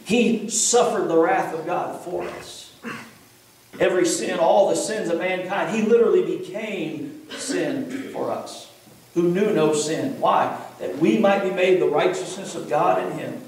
[0.06, 2.74] He suffered the wrath of God for us.
[3.80, 8.72] Every sin, all the sins of mankind, He literally became sin for us
[9.14, 10.20] who knew no sin.
[10.20, 10.60] Why?
[10.80, 13.42] That we might be made the righteousness of God in Him.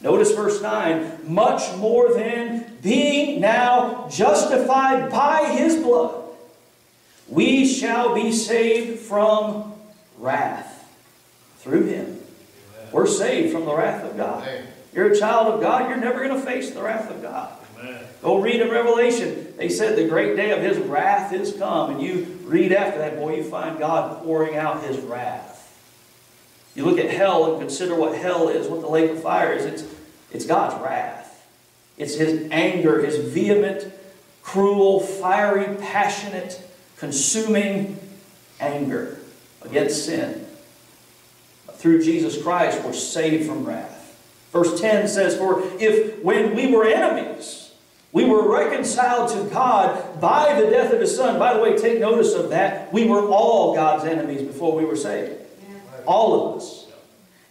[0.00, 1.20] Notice verse 9.
[1.24, 6.22] Much more than being now justified by his blood,
[7.28, 9.72] we shall be saved from
[10.18, 10.86] wrath
[11.58, 12.20] through him.
[12.92, 14.46] We're saved from the wrath of God.
[14.92, 17.52] You're a child of God, you're never going to face the wrath of God.
[18.22, 19.54] Go read in Revelation.
[19.56, 21.90] They said the great day of his wrath is come.
[21.90, 25.52] And you read after that, boy, you find God pouring out his wrath.
[26.74, 29.64] You look at hell and consider what hell is, what the lake of fire is.
[29.64, 29.94] It's,
[30.32, 31.23] it's God's wrath.
[31.96, 33.92] It's his anger, his vehement,
[34.42, 36.60] cruel, fiery, passionate,
[36.96, 37.98] consuming
[38.60, 39.18] anger
[39.62, 40.46] against sin.
[41.66, 44.00] But through Jesus Christ, we're saved from wrath.
[44.52, 47.72] Verse 10 says, For if when we were enemies,
[48.12, 51.38] we were reconciled to God by the death of His Son.
[51.38, 52.92] By the way, take notice of that.
[52.92, 55.32] We were all God's enemies before we were saved.
[56.06, 56.83] All of us.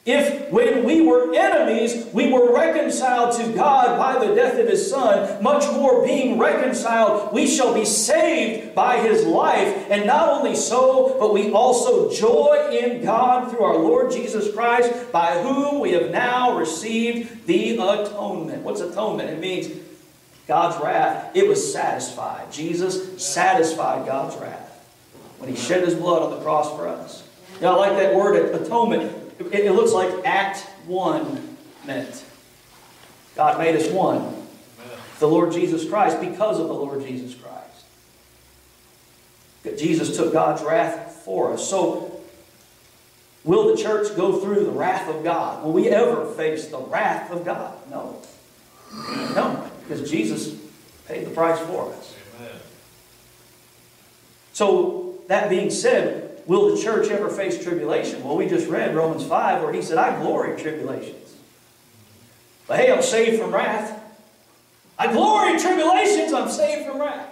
[0.06, 4.90] If when we were enemies, we were reconciled to God by the death of His
[4.90, 9.90] Son, much more being reconciled, we shall be saved by His life.
[9.90, 15.12] And not only so, but we also joy in God through our Lord Jesus Christ,
[15.14, 18.64] by whom we have now received the atonement.
[18.64, 19.30] What's atonement?
[19.30, 19.70] It means
[20.50, 21.34] God's wrath.
[21.34, 22.52] It was satisfied.
[22.52, 24.86] Jesus satisfied God's wrath
[25.38, 27.26] when He shed His blood on the cross for us.
[27.62, 29.23] Now, I like that word atonement.
[29.40, 32.24] It, it looks like Act 1 meant.
[33.36, 34.36] God made us one.
[35.20, 37.54] The Lord Jesus Christ because of the Lord Jesus Christ.
[39.78, 41.68] Jesus took God's wrath for us.
[41.68, 42.22] So,
[43.44, 45.64] will the church go through the wrath of God?
[45.64, 47.78] Will we ever face the wrath of God?
[47.90, 48.22] No.
[49.36, 50.56] No, because Jesus
[51.08, 52.16] paid the price for us.
[52.38, 52.56] Amen.
[54.52, 58.24] So, that being said, Will the church ever face tribulation?
[58.24, 61.36] Well, we just read Romans 5 where he said, I glory in tribulations.
[62.68, 64.00] But hey, I'm saved from wrath.
[64.98, 67.30] I glory in tribulations, I'm saved from wrath.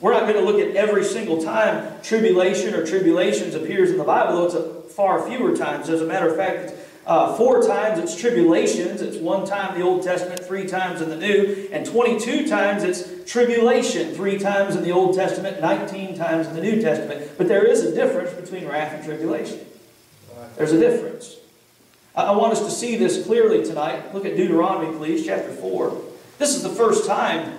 [0.00, 4.04] We're not going to look at every single time tribulation or tribulations appears in the
[4.04, 5.88] Bible, though it's a far fewer times.
[5.88, 6.72] As a matter of fact,
[7.06, 9.02] uh, four times it's tribulations.
[9.02, 13.30] It's one time the Old Testament, three times in the New, and 22 times it's
[13.30, 17.32] tribulation, three times in the Old Testament, 19 times in the New Testament.
[17.36, 19.60] But there is a difference between wrath and tribulation.
[20.56, 21.36] There's a difference.
[22.14, 24.14] I, I want us to see this clearly tonight.
[24.14, 26.00] Look at Deuteronomy, please, chapter 4.
[26.38, 27.58] This is the first time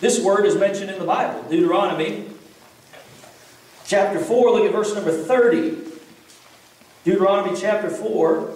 [0.00, 1.42] this word is mentioned in the Bible.
[1.48, 2.26] Deuteronomy,
[3.86, 5.93] chapter 4, look at verse number 30.
[7.04, 8.54] Deuteronomy chapter 4,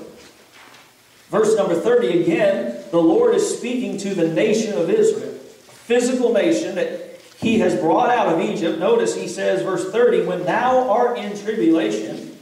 [1.29, 6.75] verse number 30 again, the Lord is speaking to the nation of Israel, physical nation
[6.77, 8.79] that he has brought out of Egypt.
[8.79, 12.37] Notice he says, verse 30, when thou art in tribulation,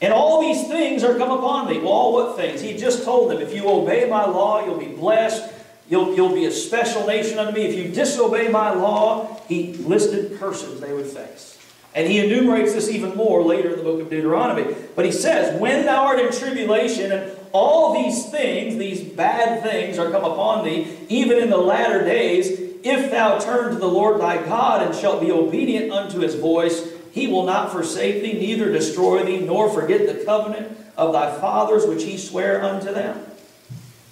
[0.00, 1.78] and all these things are come upon thee.
[1.78, 2.60] Well, all what things?
[2.60, 5.52] He just told them, if you obey my law, you'll be blessed.
[5.88, 7.66] You'll, you'll be a special nation unto me.
[7.66, 11.56] If you disobey my law, he listed curses they would face.
[11.94, 14.74] And he enumerates this even more later in the book of Deuteronomy.
[14.96, 19.98] But he says, When thou art in tribulation, and all these things, these bad things,
[19.98, 22.48] are come upon thee, even in the latter days,
[22.82, 26.88] if thou turn to the Lord thy God and shalt be obedient unto his voice,
[27.12, 31.86] he will not forsake thee, neither destroy thee, nor forget the covenant of thy fathers
[31.86, 33.24] which he sware unto them.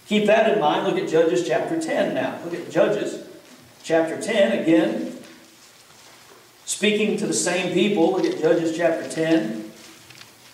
[0.07, 0.87] Keep that in mind.
[0.87, 2.39] Look at Judges chapter 10 now.
[2.45, 3.27] Look at Judges
[3.83, 5.17] chapter 10 again.
[6.71, 9.73] Speaking to the same people, look at Judges chapter 10.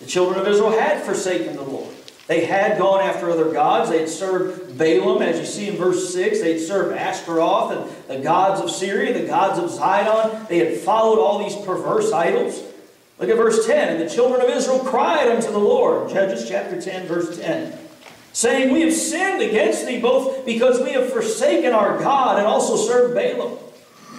[0.01, 1.95] The children of Israel had forsaken the Lord.
[2.27, 3.91] They had gone after other gods.
[3.91, 6.41] They had served Baalim, as you see in verse 6.
[6.41, 10.49] They had served Ashtaroth and the gods of Syria, the gods of Zidon.
[10.49, 12.63] They had followed all these perverse idols.
[13.19, 13.97] Look at verse 10.
[13.97, 16.09] And the children of Israel cried unto the Lord.
[16.09, 17.79] Judges chapter 10, verse 10.
[18.33, 22.77] Saying, We have sinned against thee, both because we have forsaken our God and also
[22.77, 23.59] served Baalim.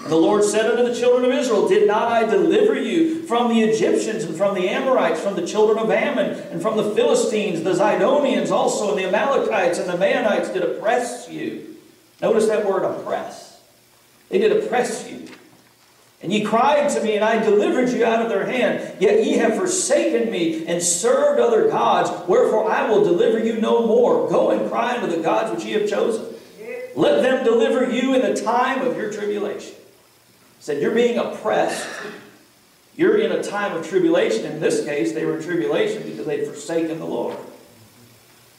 [0.05, 3.61] The Lord said unto the children of Israel, Did not I deliver you from the
[3.61, 7.73] Egyptians and from the Amorites, from the children of Ammon, and from the Philistines, the
[7.73, 11.75] Zidonians also, and the Amalekites and the Maonites did oppress you?
[12.21, 13.59] Notice that word oppress.
[14.29, 15.27] They did oppress you.
[16.21, 19.01] And ye cried to me, and I delivered you out of their hand.
[19.01, 22.09] Yet ye have forsaken me and served other gods.
[22.27, 24.29] Wherefore I will deliver you no more.
[24.29, 26.33] Go and cry unto the gods which ye have chosen.
[26.95, 29.76] Let them deliver you in the time of your tribulation
[30.59, 31.87] said, You're being oppressed.
[32.95, 34.45] You're in a time of tribulation.
[34.45, 37.37] In this case, they were in tribulation because they'd forsaken the Lord.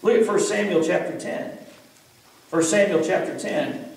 [0.03, 1.59] Look at 1 Samuel chapter 10.
[2.51, 3.89] 1 Samuel chapter 10.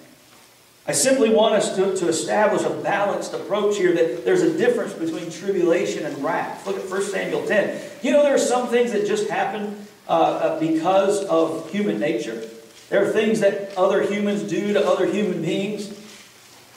[0.87, 4.93] I simply want us to, to establish a balanced approach here that there's a difference
[4.93, 6.65] between tribulation and wrath.
[6.65, 7.79] Look at 1 Samuel 10.
[8.01, 12.43] You know, there are some things that just happen uh, uh, because of human nature.
[12.89, 15.87] There are things that other humans do to other human beings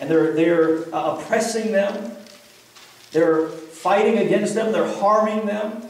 [0.00, 2.12] and they're, they're uh, oppressing them.
[3.12, 4.72] They're fighting against them.
[4.72, 5.82] They're harming them.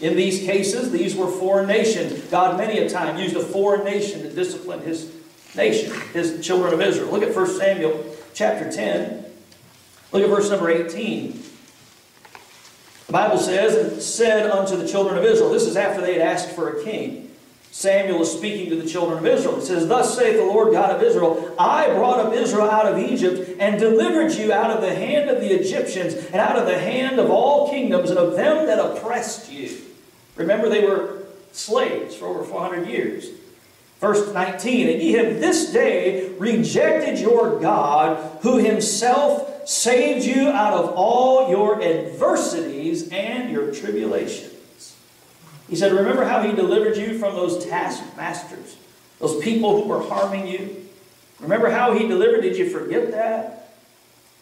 [0.00, 2.20] In these cases, these were foreign nations.
[2.24, 5.12] God many a time used a foreign nation to discipline his
[5.54, 7.10] nation, his children of Israel.
[7.10, 9.24] Look at 1 Samuel chapter 10.
[10.12, 11.42] Look at verse number 18.
[13.06, 16.22] The Bible says, and said unto the children of Israel, this is after they had
[16.22, 17.30] asked for a king.
[17.74, 19.56] Samuel is speaking to the children of Israel.
[19.56, 23.00] He says, Thus saith the Lord God of Israel, I brought up Israel out of
[23.00, 26.78] Egypt and delivered you out of the hand of the Egyptians and out of the
[26.78, 29.76] hand of all kingdoms and of them that oppressed you.
[30.36, 33.30] Remember, they were slaves for over 400 years.
[33.98, 40.74] Verse 19, And ye have this day rejected your God, who himself saved you out
[40.74, 44.53] of all your adversities and your tribulations.
[45.68, 48.76] He said, Remember how he delivered you from those taskmasters,
[49.18, 50.86] those people who were harming you?
[51.40, 52.42] Remember how he delivered?
[52.42, 53.64] Did you forget that?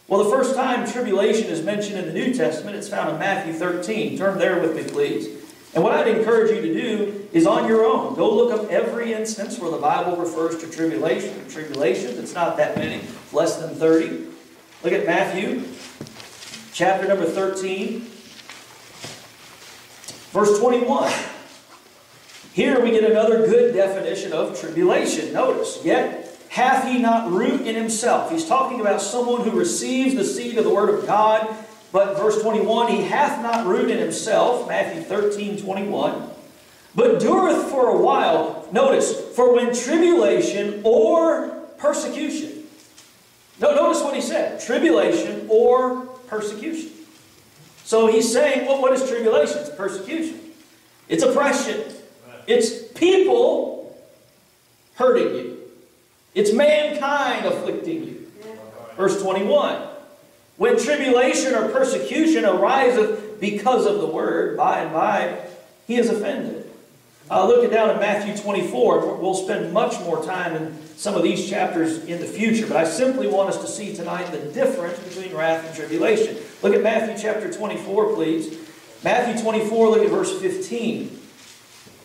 [0.09, 3.53] Well, the first time tribulation is mentioned in the New Testament, it's found in Matthew
[3.53, 4.19] 13.
[4.19, 5.29] Turn there with me, please.
[5.75, 8.15] And what I'd encourage you to do is on your own.
[8.15, 11.49] Go look up every instance where the Bible refers to tribulation.
[11.49, 13.01] Tribulations, it's not that many,
[13.33, 14.27] less than 30.
[14.83, 15.65] Look at Matthew
[16.75, 18.07] chapter number 13,
[20.33, 21.13] verse 21.
[22.53, 25.33] Here we get another good definition of tribulation.
[25.33, 28.31] Notice, yet hath he not root in himself.
[28.31, 31.57] He's talking about someone who receives the seed of the word of God
[31.93, 36.31] but verse 21, he hath not root in himself, Matthew 13, 21,
[36.95, 38.67] but dureth for a while.
[38.73, 42.65] Notice, for when tribulation or persecution.
[43.61, 46.92] No, notice what he said tribulation or persecution.
[47.85, 49.59] So he's saying, well, what is tribulation?
[49.59, 50.41] It's persecution,
[51.09, 51.83] it's oppression,
[52.47, 53.97] it's people
[54.95, 55.59] hurting you,
[56.35, 58.33] it's mankind afflicting you.
[58.97, 59.89] Verse 21.
[60.59, 65.39] When tribulation or persecution ariseth because of the word, by and by
[65.87, 66.71] he is offended.
[67.31, 69.17] Uh, look it down in Matthew 24.
[69.17, 72.85] We'll spend much more time in some of these chapters in the future, but I
[72.85, 76.37] simply want us to see tonight the difference between wrath and tribulation.
[76.63, 78.57] Look at Matthew chapter 24, please.
[79.03, 81.19] Matthew 24, look at verse 15.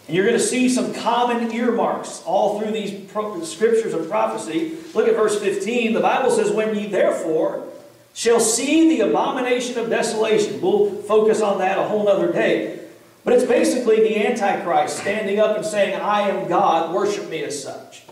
[0.08, 3.08] And you're going to see some common earmarks all through these
[3.48, 4.78] scriptures of prophecy.
[4.96, 5.94] Look at verse 15.
[5.94, 7.68] The Bible says, When ye therefore
[8.16, 10.60] shall see the abomination of desolation.
[10.60, 12.80] We'll focus on that a whole other day.
[13.24, 17.62] But it's basically the Antichrist standing up and saying, I am God, worship me as
[17.62, 18.08] such.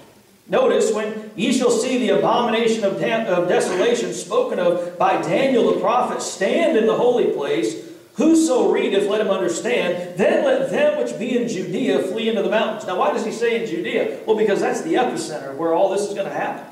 [0.47, 5.79] Notice, when ye shall see the abomination of, of desolation spoken of by Daniel the
[5.79, 7.83] prophet stand in the holy place,
[8.15, 10.17] whoso readeth, let him understand.
[10.17, 12.85] Then let them which be in Judea flee into the mountains.
[12.85, 14.19] Now, why does he say in Judea?
[14.27, 16.71] Well, because that's the epicenter where all this is going to happen.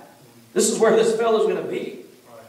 [0.53, 1.99] This is where this fellow is going to be.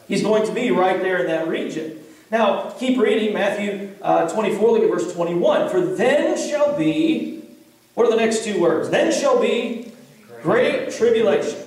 [0.07, 2.01] He's going to be right there in that region.
[2.31, 5.70] Now, keep reading Matthew uh, 24, look at verse 21.
[5.70, 7.43] For then shall be,
[7.95, 8.91] what are the next two words?
[8.91, 9.84] Then shall be
[10.45, 11.59] great tribulation,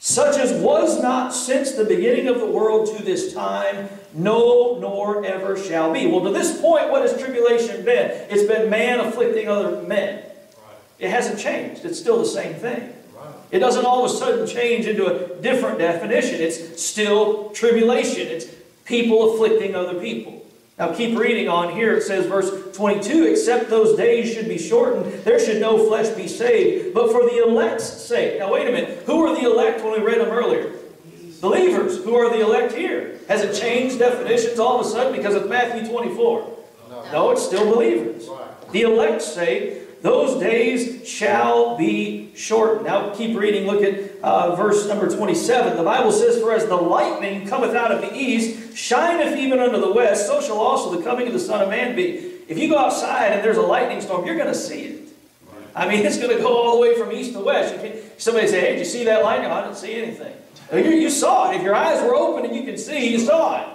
[0.00, 5.24] such as was not since the beginning of the world to this time, no, nor
[5.24, 6.06] ever shall be.
[6.08, 8.10] Well, to this point, what has tribulation been?
[8.28, 10.24] It's been man afflicting other men.
[10.98, 12.94] It hasn't changed, it's still the same thing.
[13.52, 16.40] It doesn't all of a sudden change into a different definition.
[16.40, 18.28] It's still tribulation.
[18.28, 18.46] It's
[18.84, 20.39] people afflicting other people.
[20.80, 21.92] Now keep reading on here.
[21.92, 26.26] It says, verse 22, except those days should be shortened, there should no flesh be
[26.26, 28.38] saved, but for the elect's sake.
[28.38, 29.02] Now wait a minute.
[29.04, 30.72] Who are the elect when we read them earlier?
[31.42, 32.02] Believers.
[32.02, 33.18] Who are the elect here?
[33.28, 36.56] Has it changed definitions all of a sudden because it's Matthew 24?
[36.88, 38.26] No, no it's still believers.
[38.72, 42.86] The elect's sake, those days shall be shortened.
[42.86, 43.66] Now keep reading.
[43.66, 45.76] Look at uh, verse number 27.
[45.76, 49.78] The Bible says, For as the lightning cometh out of the east, shineth even unto
[49.78, 52.32] the west, so shall also the coming of the Son of Man be.
[52.48, 55.08] If you go outside and there's a lightning storm, you're going to see it.
[55.76, 57.74] I mean, it's going to go all the way from east to west.
[58.16, 59.50] somebody say, Hey, did you see that lightning?
[59.50, 60.34] I didn't see anything.
[60.72, 61.56] You, you saw it.
[61.56, 63.66] If your eyes were open and you can see, you saw it.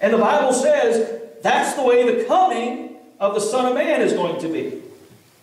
[0.00, 4.12] And the Bible says that's the way the coming of the Son of Man is
[4.12, 4.81] going to be.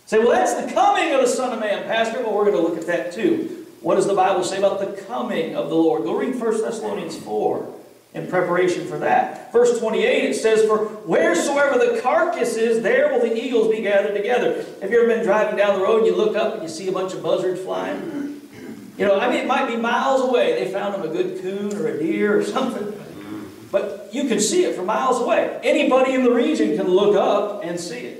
[0.09, 2.23] Say, well, that's the coming of the Son of Man, Pastor.
[2.23, 3.67] Well, we're going to look at that too.
[3.81, 6.01] What does the Bible say about the coming of the Lord?
[6.01, 7.75] Go read 1 Thessalonians 4
[8.15, 9.53] in preparation for that.
[9.53, 14.15] Verse 28, it says, For wheresoever the carcass is, there will the eagles be gathered
[14.15, 14.65] together.
[14.81, 16.87] Have you ever been driving down the road and you look up and you see
[16.87, 18.41] a bunch of buzzards flying?
[18.97, 20.55] You know, I mean, it might be miles away.
[20.63, 22.99] They found them a good coon or a deer or something.
[23.71, 25.59] But you can see it from miles away.
[25.63, 28.18] Anybody in the region can look up and see it.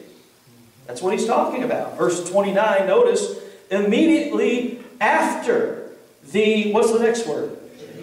[0.90, 2.00] That's what he's talking about.
[2.00, 3.36] Verse 29, notice,
[3.70, 5.92] immediately after
[6.32, 7.56] the, what's the next word?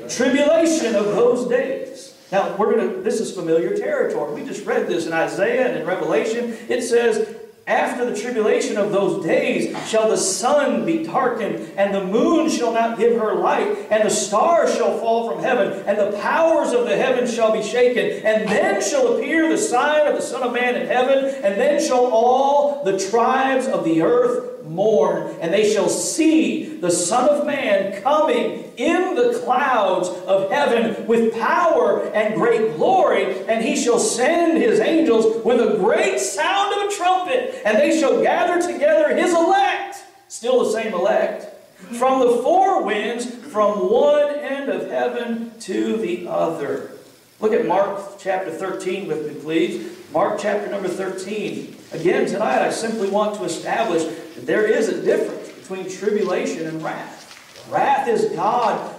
[0.09, 2.17] Tribulation of those days.
[2.31, 4.41] Now, we're going to, this is familiar territory.
[4.41, 6.57] We just read this in Isaiah and in Revelation.
[6.69, 7.36] It says,
[7.67, 12.73] after the tribulation of those days shall the sun be darkened, and the moon shall
[12.73, 16.85] not give her light, and the stars shall fall from heaven, and the powers of
[16.87, 18.25] the heavens shall be shaken.
[18.25, 21.83] And then shall appear the sign of the Son of Man in heaven, and then
[21.85, 27.47] shall all the tribes of the earth mourn, and they shall see the Son of
[27.47, 33.99] Man coming in the clouds of heaven with power and great glory, and he shall
[33.99, 39.17] send his angels with a great sound of a trumpet, and they shall gather together
[39.17, 41.53] his elect, still the same elect,
[41.99, 46.91] from the four winds, from one end of heaven to the other.
[47.39, 49.97] Look at Mark chapter 13 with me, please.
[50.13, 51.77] Mark chapter number 13.
[51.93, 54.05] Again, tonight I simply want to establish
[54.43, 57.69] there is a difference between tribulation and wrath.
[57.71, 58.95] Wrath is God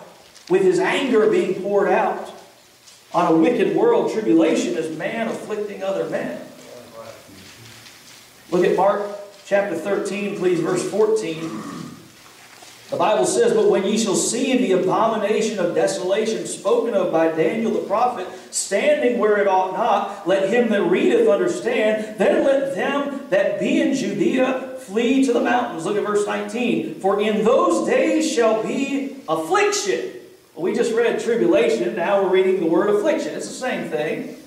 [0.49, 2.33] with his anger being poured out
[3.13, 4.11] on a wicked world.
[4.11, 6.41] Tribulation is man afflicting other men.
[8.51, 9.01] Look at Mark
[9.45, 11.77] chapter 13, please, verse 14.
[12.89, 17.27] The Bible says, But when ye shall see the abomination of desolation spoken of by
[17.27, 22.75] Daniel the prophet, standing where it ought not, let him that readeth understand, then let
[22.75, 25.85] them that be in Judea flee to the mountains.
[25.85, 27.01] Look at verse 19.
[27.01, 30.13] For in those days shall be affliction.
[30.55, 33.35] Well, we just read tribulation, now we're reading the word affliction.
[33.35, 34.37] It's the same thing.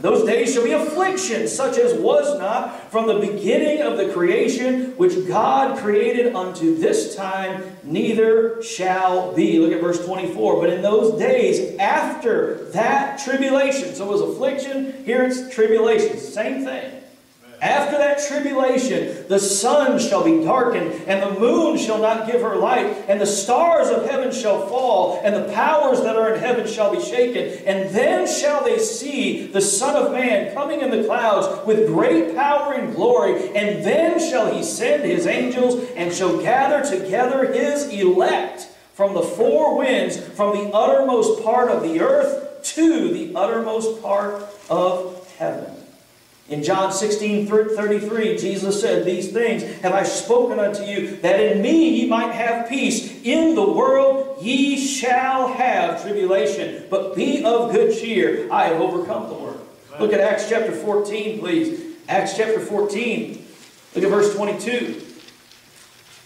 [0.00, 4.92] Those days shall be affliction, such as was not from the beginning of the creation
[4.96, 9.58] which God created unto this time, neither shall be.
[9.58, 10.60] Look at verse 24.
[10.60, 16.64] But in those days after that tribulation, so it was affliction, here it's tribulation, same
[16.64, 16.99] thing.
[17.60, 22.56] After that tribulation, the sun shall be darkened, and the moon shall not give her
[22.56, 26.66] light, and the stars of heaven shall fall, and the powers that are in heaven
[26.66, 27.66] shall be shaken.
[27.66, 32.34] And then shall they see the Son of Man coming in the clouds with great
[32.34, 33.54] power and glory.
[33.54, 39.22] And then shall he send his angels, and shall gather together his elect from the
[39.22, 45.79] four winds, from the uttermost part of the earth to the uttermost part of heaven.
[46.50, 51.62] In John 16, 33, Jesus said, These things have I spoken unto you, that in
[51.62, 53.22] me ye might have peace.
[53.22, 58.52] In the world ye shall have tribulation, but be of good cheer.
[58.52, 59.64] I have overcome the world.
[60.00, 61.96] Look at Acts chapter 14, please.
[62.08, 63.46] Acts chapter 14.
[63.94, 65.06] Look at verse 22.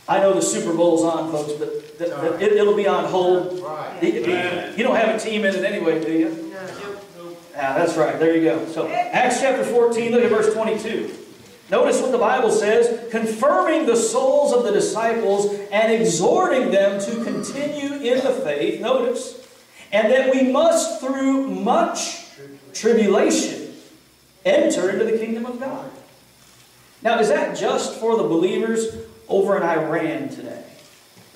[0.09, 3.59] I know the Super Bowl's on, folks, but the, the, it, will be on hold.
[4.77, 6.44] You don't have a team in it anyway, do you?
[7.55, 8.19] Yeah, that's right.
[8.19, 8.67] There you go.
[8.67, 11.15] So, Acts chapter 14, look at verse 22.
[11.71, 17.25] Notice what the Bible says confirming the souls of the disciples and exhorting them to
[17.25, 18.81] continue in the faith.
[18.81, 19.41] Notice.
[19.93, 22.27] And that we must, through much
[22.73, 23.73] tribulation,
[24.45, 25.89] enter into the kingdom of God.
[27.03, 28.89] Now, is that just for the believers
[29.29, 30.65] over in Iran today?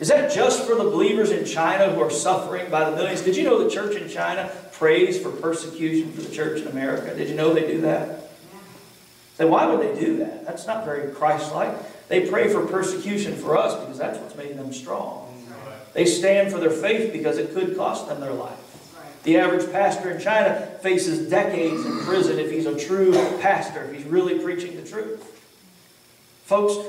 [0.00, 3.22] Is that just for the believers in China who are suffering by the millions?
[3.22, 7.16] Did you know the church in China prays for persecution for the church in America?
[7.16, 8.30] Did you know they do that?
[9.36, 10.46] Say, why would they do that?
[10.46, 12.08] That's not very Christ-like.
[12.08, 15.24] They pray for persecution for us because that's what's made them strong.
[15.94, 18.56] They stand for their faith because it could cost them their life.
[19.24, 23.96] The average pastor in China faces decades in prison if he's a true pastor, if
[23.96, 25.24] he's really preaching the truth.
[26.44, 26.86] Folks,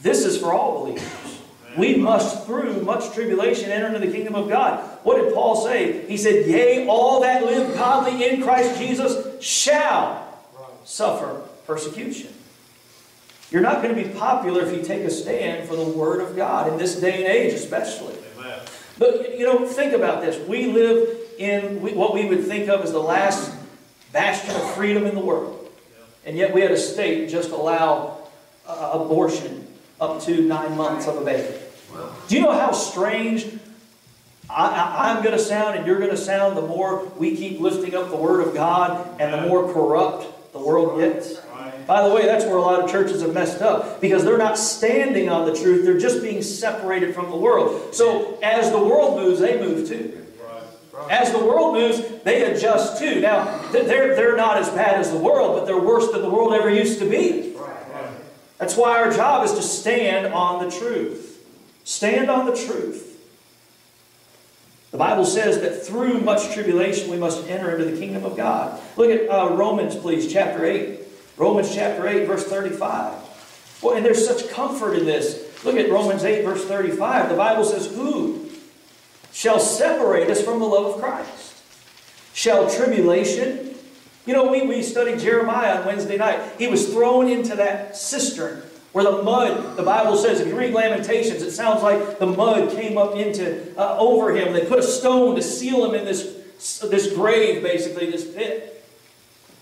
[0.00, 1.31] this is for all believers.
[1.76, 4.80] We must, through much tribulation, enter into the kingdom of God.
[5.04, 6.06] What did Paul say?
[6.06, 10.38] He said, Yea, all that live godly in Christ Jesus shall
[10.84, 12.32] suffer persecution.
[13.50, 16.34] You're not going to be popular if you take a stand for the Word of
[16.36, 18.16] God in this day and age, especially.
[18.38, 18.60] Amen.
[18.98, 20.38] But, you know, think about this.
[20.48, 23.54] We live in what we would think of as the last
[24.12, 25.70] bastion of freedom in the world.
[26.24, 28.18] And yet we had a state just allow
[28.66, 29.66] uh, abortion
[30.00, 31.58] up to nine months of a baby.
[32.28, 33.46] Do you know how strange
[34.48, 37.94] I, am going to sound and you're going to sound the more we keep lifting
[37.94, 41.40] up the Word of God and the more corrupt the world gets?
[41.86, 44.58] By the way, that's where a lot of churches have messed up because they're not
[44.58, 45.84] standing on the truth.
[45.84, 47.94] They're just being separated from the world.
[47.94, 50.18] So as the world moves, they move too.
[51.10, 53.20] As the world moves, they adjust too.
[53.20, 56.52] Now, they're, they're not as bad as the world, but they're worse than the world
[56.52, 57.54] ever used to be.
[58.58, 61.41] That's why our job is to stand on the truth.
[61.84, 63.08] Stand on the truth.
[64.92, 68.80] The Bible says that through much tribulation we must enter into the kingdom of God.
[68.96, 71.00] Look at uh, Romans, please, chapter 8.
[71.38, 73.14] Romans chapter 8, verse 35.
[73.82, 75.64] Well, and there's such comfort in this.
[75.64, 77.30] Look at Romans 8, verse 35.
[77.30, 78.50] The Bible says, Who
[79.32, 81.62] shall separate us from the love of Christ?
[82.34, 83.74] Shall tribulation?
[84.26, 86.38] You know, we, we studied Jeremiah on Wednesday night.
[86.58, 88.62] He was thrown into that cistern
[88.92, 92.72] where the mud, the Bible says, if you read Lamentations, it sounds like the mud
[92.72, 94.52] came up into uh, over him.
[94.52, 98.84] They put a stone to seal him in this, this grave, basically, this pit.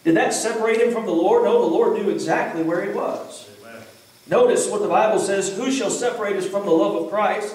[0.03, 1.45] Did that separate him from the Lord?
[1.45, 3.49] No, the Lord knew exactly where he was.
[3.61, 3.83] Amen.
[4.27, 7.55] Notice what the Bible says Who shall separate us from the love of Christ?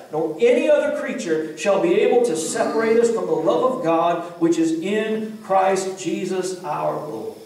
[0.11, 4.23] nor any other creature shall be able to separate us from the love of God
[4.41, 7.37] which is in Christ Jesus our Lord.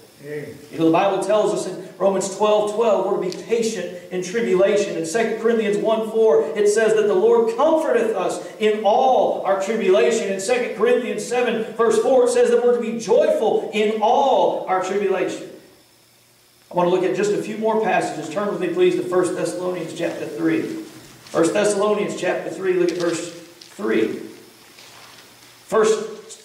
[0.71, 4.23] You know, the Bible tells us in Romans 12 12, we're to be patient in
[4.23, 4.97] tribulation.
[4.97, 9.61] In 2 Corinthians 1 4, it says that the Lord comforteth us in all our
[9.61, 10.33] tribulation.
[10.33, 14.65] In 2 Corinthians 7, verse 4, it says that we're to be joyful in all
[14.67, 15.47] our tribulation.
[16.71, 18.33] I want to look at just a few more passages.
[18.33, 20.85] Turn with me, please, to 1 Thessalonians chapter 3.
[21.35, 24.21] 1 Thessalonians chapter 3, look at verse 3.
[25.69, 25.85] 1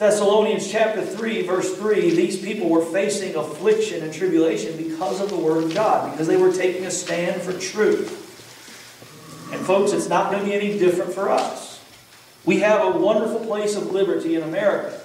[0.01, 5.37] Thessalonians chapter 3, verse 3, these people were facing affliction and tribulation because of the
[5.37, 8.11] Word of God, because they were taking a stand for truth.
[9.53, 11.81] And folks, it's not going to be any different for us.
[12.45, 15.01] We have a wonderful place of liberty in America.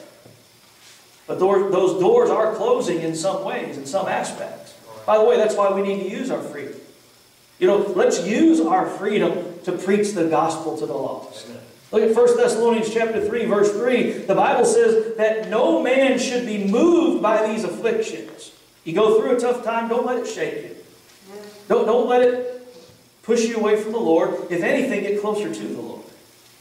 [1.28, 4.74] But those doors are closing in some ways, in some aspects.
[5.06, 6.74] By the way, that's why we need to use our freedom.
[7.60, 11.48] You know, let's use our freedom to preach the gospel to the lost.
[11.92, 14.12] Look at 1 Thessalonians chapter 3, verse 3.
[14.12, 18.52] The Bible says that no man should be moved by these afflictions.
[18.84, 20.76] You go through a tough time, don't let it shake you.
[21.68, 22.68] Don't, don't let it
[23.24, 24.52] push you away from the Lord.
[24.52, 26.04] If anything, get closer to the Lord.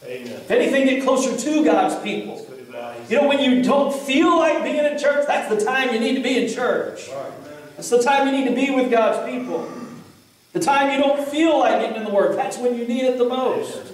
[0.03, 0.27] Amen.
[0.27, 2.47] If anything, get closer to God's people.
[3.09, 6.15] You know, when you don't feel like being in church, that's the time you need
[6.15, 7.09] to be in church.
[7.75, 9.69] That's the time you need to be with God's people.
[10.55, 13.17] The time you don't feel like getting in the Word, that's when you need it
[13.17, 13.91] the most.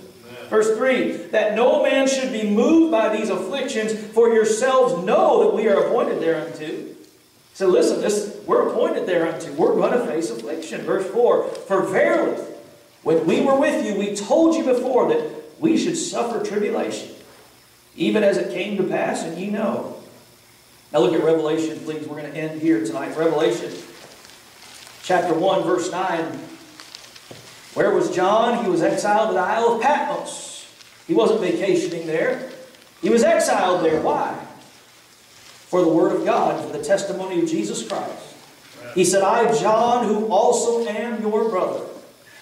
[0.48, 5.56] Verse 3 That no man should be moved by these afflictions, for yourselves know that
[5.56, 6.86] we are appointed thereunto.
[7.56, 9.52] So listen, this we're appointed thereunto.
[9.54, 10.82] We're going to face affliction.
[10.82, 12.40] Verse 4 For verily,
[13.02, 17.10] when we were with you, we told you before that we should suffer tribulation,
[17.96, 19.98] even as it came to pass, and ye know.
[20.94, 22.08] Now look at Revelation, please.
[22.08, 23.18] We're going to end here tonight.
[23.18, 23.72] Revelation
[25.02, 26.50] chapter 1, verse 9.
[27.74, 28.64] Where was John?
[28.64, 30.68] He was exiled to the Isle of Patmos.
[31.08, 32.52] He wasn't vacationing there.
[33.02, 34.02] He was exiled there.
[34.02, 34.34] Why?
[35.70, 38.36] For the Word of God, for the testimony of Jesus Christ.
[38.94, 41.86] He said, I, John, who also am your brother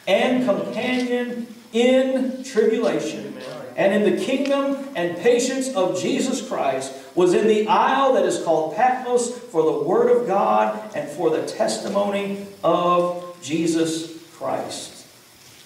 [0.08, 3.38] and companion in tribulation
[3.76, 8.42] and in the kingdom and patience of Jesus Christ, was in the isle that is
[8.44, 14.99] called Patmos for the Word of God and for the testimony of Jesus Christ.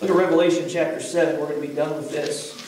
[0.03, 1.39] Look at Revelation chapter 7.
[1.39, 2.59] We're going to be done with this.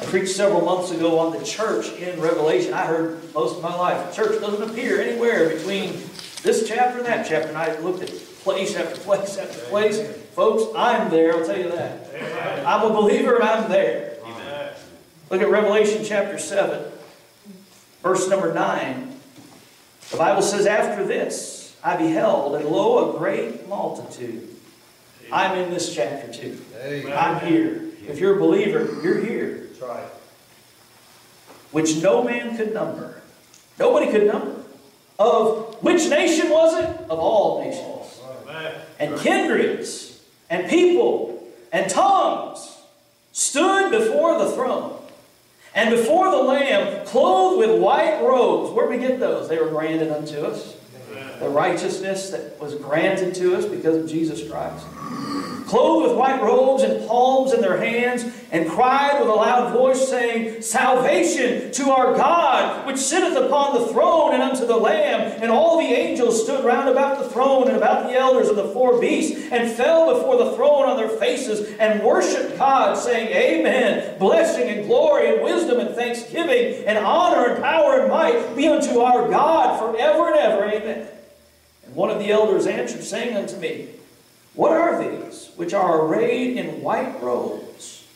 [0.00, 2.72] I preached several months ago on the church in Revelation.
[2.72, 6.00] I heard most of my life, church doesn't appear anywhere between
[6.42, 7.48] this chapter and that chapter.
[7.48, 10.00] And I looked at place after place after place.
[10.34, 12.64] Folks, I'm there, I'll tell you that.
[12.66, 14.16] I'm a believer and I'm there.
[15.28, 16.90] Look at Revelation chapter 7,
[18.02, 19.14] verse number 9.
[20.10, 24.56] The Bible says, After this I beheld, and lo, a great multitude
[25.32, 26.60] I'm in this chapter too.
[27.12, 27.82] I'm here.
[28.08, 29.68] If you're a believer, you're here.
[29.68, 30.08] That's right.
[31.70, 33.22] Which no man could number.
[33.78, 34.56] Nobody could number.
[35.18, 36.88] Of which nation was it?
[37.08, 38.20] Of all nations.
[38.98, 40.20] And kindreds,
[40.50, 42.78] and people, and tongues
[43.32, 45.00] stood before the throne.
[45.74, 48.72] And before the Lamb, clothed with white robes.
[48.72, 49.48] Where did we get those?
[49.48, 50.76] They were granted unto us
[51.38, 54.84] the righteousness that was granted to us because of Jesus Christ.
[55.70, 60.08] Clothed with white robes and palms in their hands, and cried with a loud voice,
[60.08, 65.40] saying, Salvation to our God, which sitteth upon the throne and unto the Lamb.
[65.40, 68.66] And all the angels stood round about the throne and about the elders of the
[68.70, 74.18] four beasts, and fell before the throne on their faces, and worshipped God, saying, Amen.
[74.18, 78.98] Blessing and glory and wisdom and thanksgiving and honor and power and might be unto
[78.98, 80.64] our God forever and ever.
[80.64, 81.06] Amen.
[81.86, 83.90] And one of the elders answered, saying unto me,
[84.54, 88.06] What are these which are arrayed in white robes?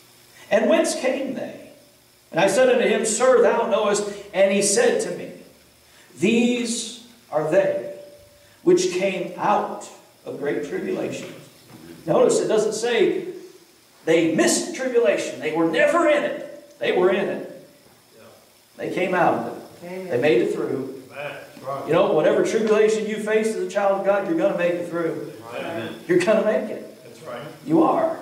[0.50, 1.70] And whence came they?
[2.30, 4.12] And I said unto him, Sir, thou knowest.
[4.32, 5.30] And he said to me,
[6.18, 7.94] These are they
[8.62, 9.88] which came out
[10.24, 11.32] of great tribulation.
[12.06, 13.28] Notice it doesn't say
[14.04, 15.38] they missed tribulation.
[15.38, 16.78] They were never in it.
[16.78, 17.68] They were in it.
[18.76, 20.10] They came out of it.
[20.10, 21.02] They made it through.
[21.86, 24.72] You know, whatever tribulation you face as a child of God, you're going to make
[24.72, 25.32] it through.
[25.54, 25.94] Amen.
[26.06, 27.04] You're going to make it.
[27.04, 27.42] That's right.
[27.64, 28.18] You are.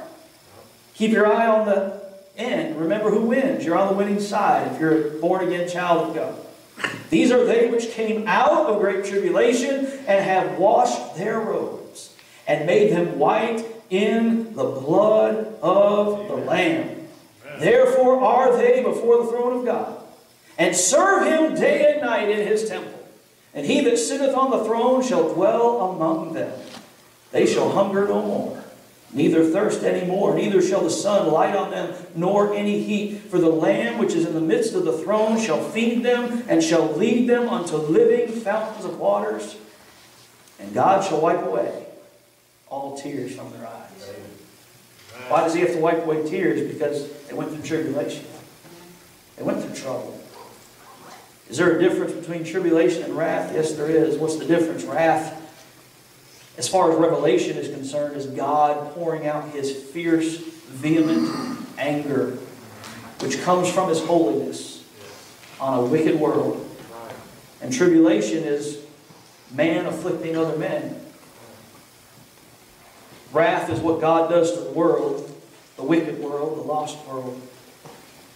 [0.95, 2.03] Keep your eye on the
[2.37, 2.79] end.
[2.79, 3.65] Remember who wins.
[3.65, 6.39] You're on the winning side if you're a born again child of God.
[7.11, 12.15] These are they which came out of great tribulation and have washed their robes
[12.47, 17.09] and made them white in the blood of the Lamb.
[17.59, 20.03] Therefore are they before the throne of God
[20.59, 22.92] and serve him day and night in his temple.
[23.55, 26.53] And he that sitteth on the throne shall dwell among them.
[27.33, 28.65] They shall hunger no more,
[29.13, 33.21] neither thirst any more, neither shall the sun light on them, nor any heat.
[33.31, 36.63] For the Lamb which is in the midst of the throne shall feed them, and
[36.63, 39.57] shall lead them unto living fountains of waters.
[40.59, 41.87] And God shall wipe away
[42.69, 44.13] all tears from their eyes.
[45.29, 46.73] Why does he have to wipe away tears?
[46.73, 48.25] Because they went through tribulation.
[49.37, 50.22] They went through trouble.
[51.53, 53.53] Is there a difference between tribulation and wrath?
[53.55, 54.17] Yes, there is.
[54.17, 54.85] What's the difference?
[54.85, 55.39] Wrath,
[56.57, 62.39] as far as revelation is concerned, is God pouring out his fierce, vehement anger,
[63.21, 64.83] which comes from his holiness
[65.61, 66.67] on a wicked world.
[67.61, 68.83] And tribulation is
[69.51, 71.05] man afflicting other men.
[73.31, 75.31] Wrath is what God does to the world,
[75.77, 77.39] the wicked world, the lost world.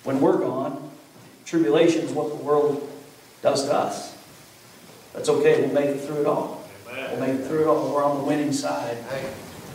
[0.05, 0.91] When we're gone,
[1.47, 2.86] tribulation is what the world
[3.47, 4.17] does to us.
[5.15, 5.61] That's okay.
[5.61, 6.65] We'll make it through it all.
[6.85, 7.95] We'll make it through it all.
[7.95, 8.99] We're on the winning side.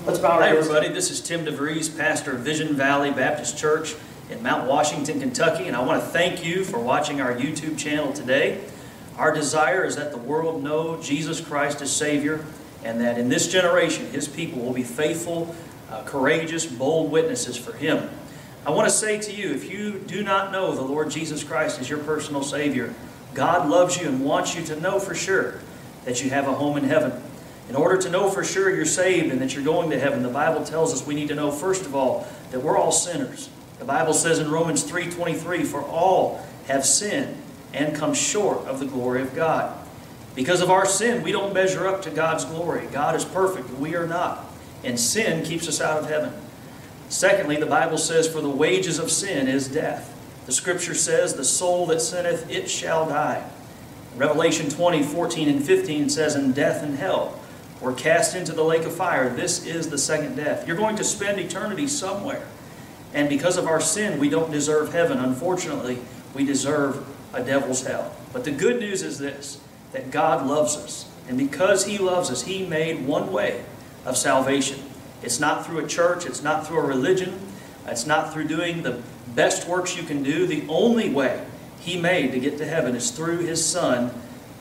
[0.06, 0.68] Let's bow our Hi, heads.
[0.68, 0.94] everybody.
[0.94, 3.96] This is Tim DeVries, pastor of Vision Valley Baptist Church
[4.30, 8.12] in Mount Washington, Kentucky, and I want to thank you for watching our YouTube channel
[8.12, 8.62] today.
[9.16, 12.44] Our desire is that the world know Jesus Christ as Savior,
[12.84, 15.56] and that in this generation, His people will be faithful,
[15.90, 18.10] uh, courageous, bold witnesses for Him.
[18.66, 21.80] I want to say to you, if you do not know the Lord Jesus Christ
[21.80, 22.94] as your personal Savior,
[23.34, 25.60] God loves you and wants you to know for sure
[26.06, 27.22] that you have a home in heaven.
[27.70, 30.30] In order to know for sure you're saved and that you're going to heaven, the
[30.30, 33.50] Bible tells us we need to know first of all that we're all sinners.
[33.80, 37.38] The Bible says in Romans 3:23, "For all have sinned
[37.74, 39.74] and come short of the glory of God."
[40.36, 42.88] Because of our sin, we don't measure up to God's glory.
[42.92, 44.46] God is perfect, we are not.
[44.84, 46.34] And sin keeps us out of heaven.
[47.10, 50.14] Secondly, the Bible says, For the wages of sin is death.
[50.52, 53.50] The scripture says, The soul that sinneth, it shall die.
[54.18, 57.40] Revelation 20, 14, and 15 says, And death and hell
[57.80, 59.34] were cast into the lake of fire.
[59.34, 60.68] This is the second death.
[60.68, 62.46] You're going to spend eternity somewhere.
[63.14, 65.20] And because of our sin, we don't deserve heaven.
[65.20, 66.00] Unfortunately,
[66.36, 68.14] we deserve a devil's hell.
[68.34, 69.62] But the good news is this
[69.94, 71.10] that God loves us.
[71.30, 73.64] And because He loves us, He made one way
[74.04, 74.82] of salvation.
[75.24, 77.40] It's not through a church, it's not through a religion,
[77.88, 79.02] it's not through doing the
[79.36, 80.46] best works you can do.
[80.46, 81.46] The only way
[81.80, 84.12] He made to get to heaven is through His Son,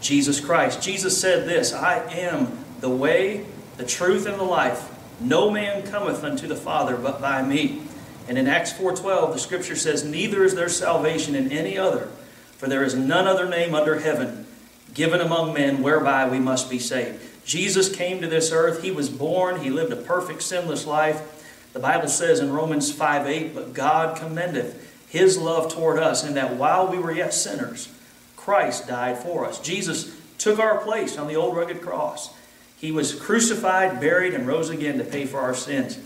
[0.01, 0.83] Jesus Christ.
[0.83, 3.47] Jesus said this I am the way,
[3.77, 4.89] the truth, and the life.
[5.21, 7.83] No man cometh unto the Father but by me.
[8.29, 12.09] And in Acts 4:12, the scripture says, Neither is there salvation in any other,
[12.57, 14.47] for there is none other name under heaven
[14.95, 17.21] given among men whereby we must be saved.
[17.45, 18.83] Jesus came to this earth.
[18.83, 19.61] He was born.
[19.61, 21.39] He lived a perfect, sinless life.
[21.73, 26.35] The Bible says in Romans 5 8, But God commendeth his love toward us, in
[26.35, 27.93] that while we were yet sinners,
[28.37, 29.61] Christ died for us.
[29.61, 32.35] Jesus took our place on the old rugged cross.
[32.77, 35.99] He was crucified, buried, and rose again to pay for our sins.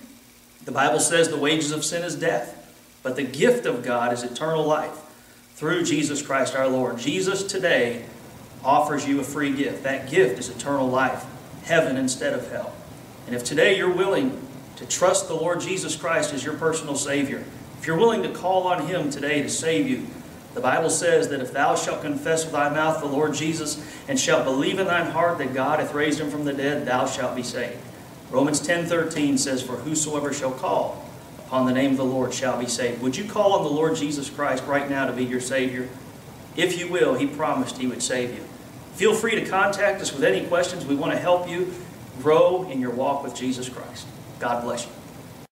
[0.64, 4.22] The Bible says the wages of sin is death, but the gift of God is
[4.22, 4.98] eternal life
[5.54, 6.98] through Jesus Christ our Lord.
[6.98, 8.04] Jesus today
[8.64, 9.84] offers you a free gift.
[9.84, 11.24] That gift is eternal life,
[11.64, 12.74] heaven instead of hell.
[13.26, 14.40] And if today you're willing
[14.76, 17.44] to trust the Lord Jesus Christ as your personal Savior,
[17.78, 20.06] if you're willing to call on Him today to save you,
[20.54, 24.18] the Bible says that if thou shalt confess with thy mouth the Lord Jesus and
[24.18, 27.34] shalt believe in thine heart that God hath raised him from the dead, thou shalt
[27.34, 27.80] be saved.
[28.30, 31.04] Romans 10:13 says, For whosoever shall call
[31.40, 33.02] upon the name of the Lord shall be saved.
[33.02, 35.88] Would you call on the Lord Jesus Christ right now to be your Savior?
[36.56, 38.44] If you will, He promised He would save you.
[38.94, 40.86] Feel free to contact us with any questions.
[40.86, 41.74] We want to help you
[42.22, 44.06] grow in your walk with Jesus Christ.
[44.44, 45.03] God bless you.